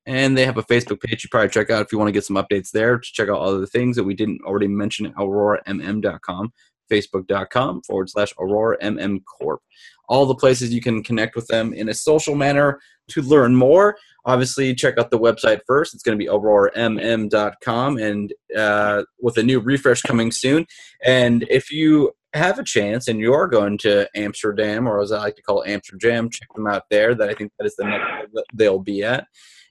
[0.06, 2.24] And they have a Facebook page you probably check out if you want to get
[2.24, 6.54] some updates there to check out other things that we didn't already mention at auroramm.com
[6.92, 9.62] facebook.com forward slash Aurora MM Corp.
[10.10, 12.80] All the places you can connect with them in a social manner
[13.10, 13.98] to learn more.
[14.26, 15.94] Obviously, check out the website first.
[15.94, 20.66] It's going to be auroramm.com and uh, with a new refresh coming soon.
[21.04, 25.36] And if you have a chance and you're going to Amsterdam, or as I like
[25.38, 27.16] to call Amsterdam, check them out there.
[27.16, 29.28] That I think that is the next they'll be at.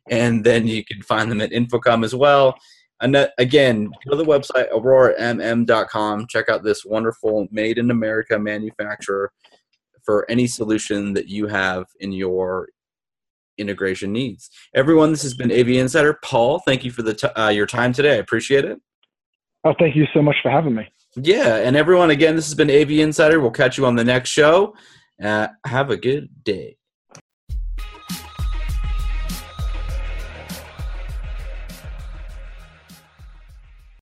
[0.08, 2.56] And then you can find them at InfoComm as well.
[3.00, 6.26] And that, again, go to the website auroramm.com.
[6.28, 9.32] Check out this wonderful made in America manufacturer
[10.04, 12.68] for any solution that you have in your
[13.58, 14.50] integration needs.
[14.74, 16.18] Everyone, this has been AV Insider.
[16.22, 18.12] Paul, thank you for the t- uh, your time today.
[18.12, 18.78] I appreciate it.
[19.64, 20.86] Oh, thank you so much for having me.
[21.16, 23.40] Yeah, and everyone, again, this has been AV Insider.
[23.40, 24.74] We'll catch you on the next show.
[25.22, 26.75] Uh, have a good day.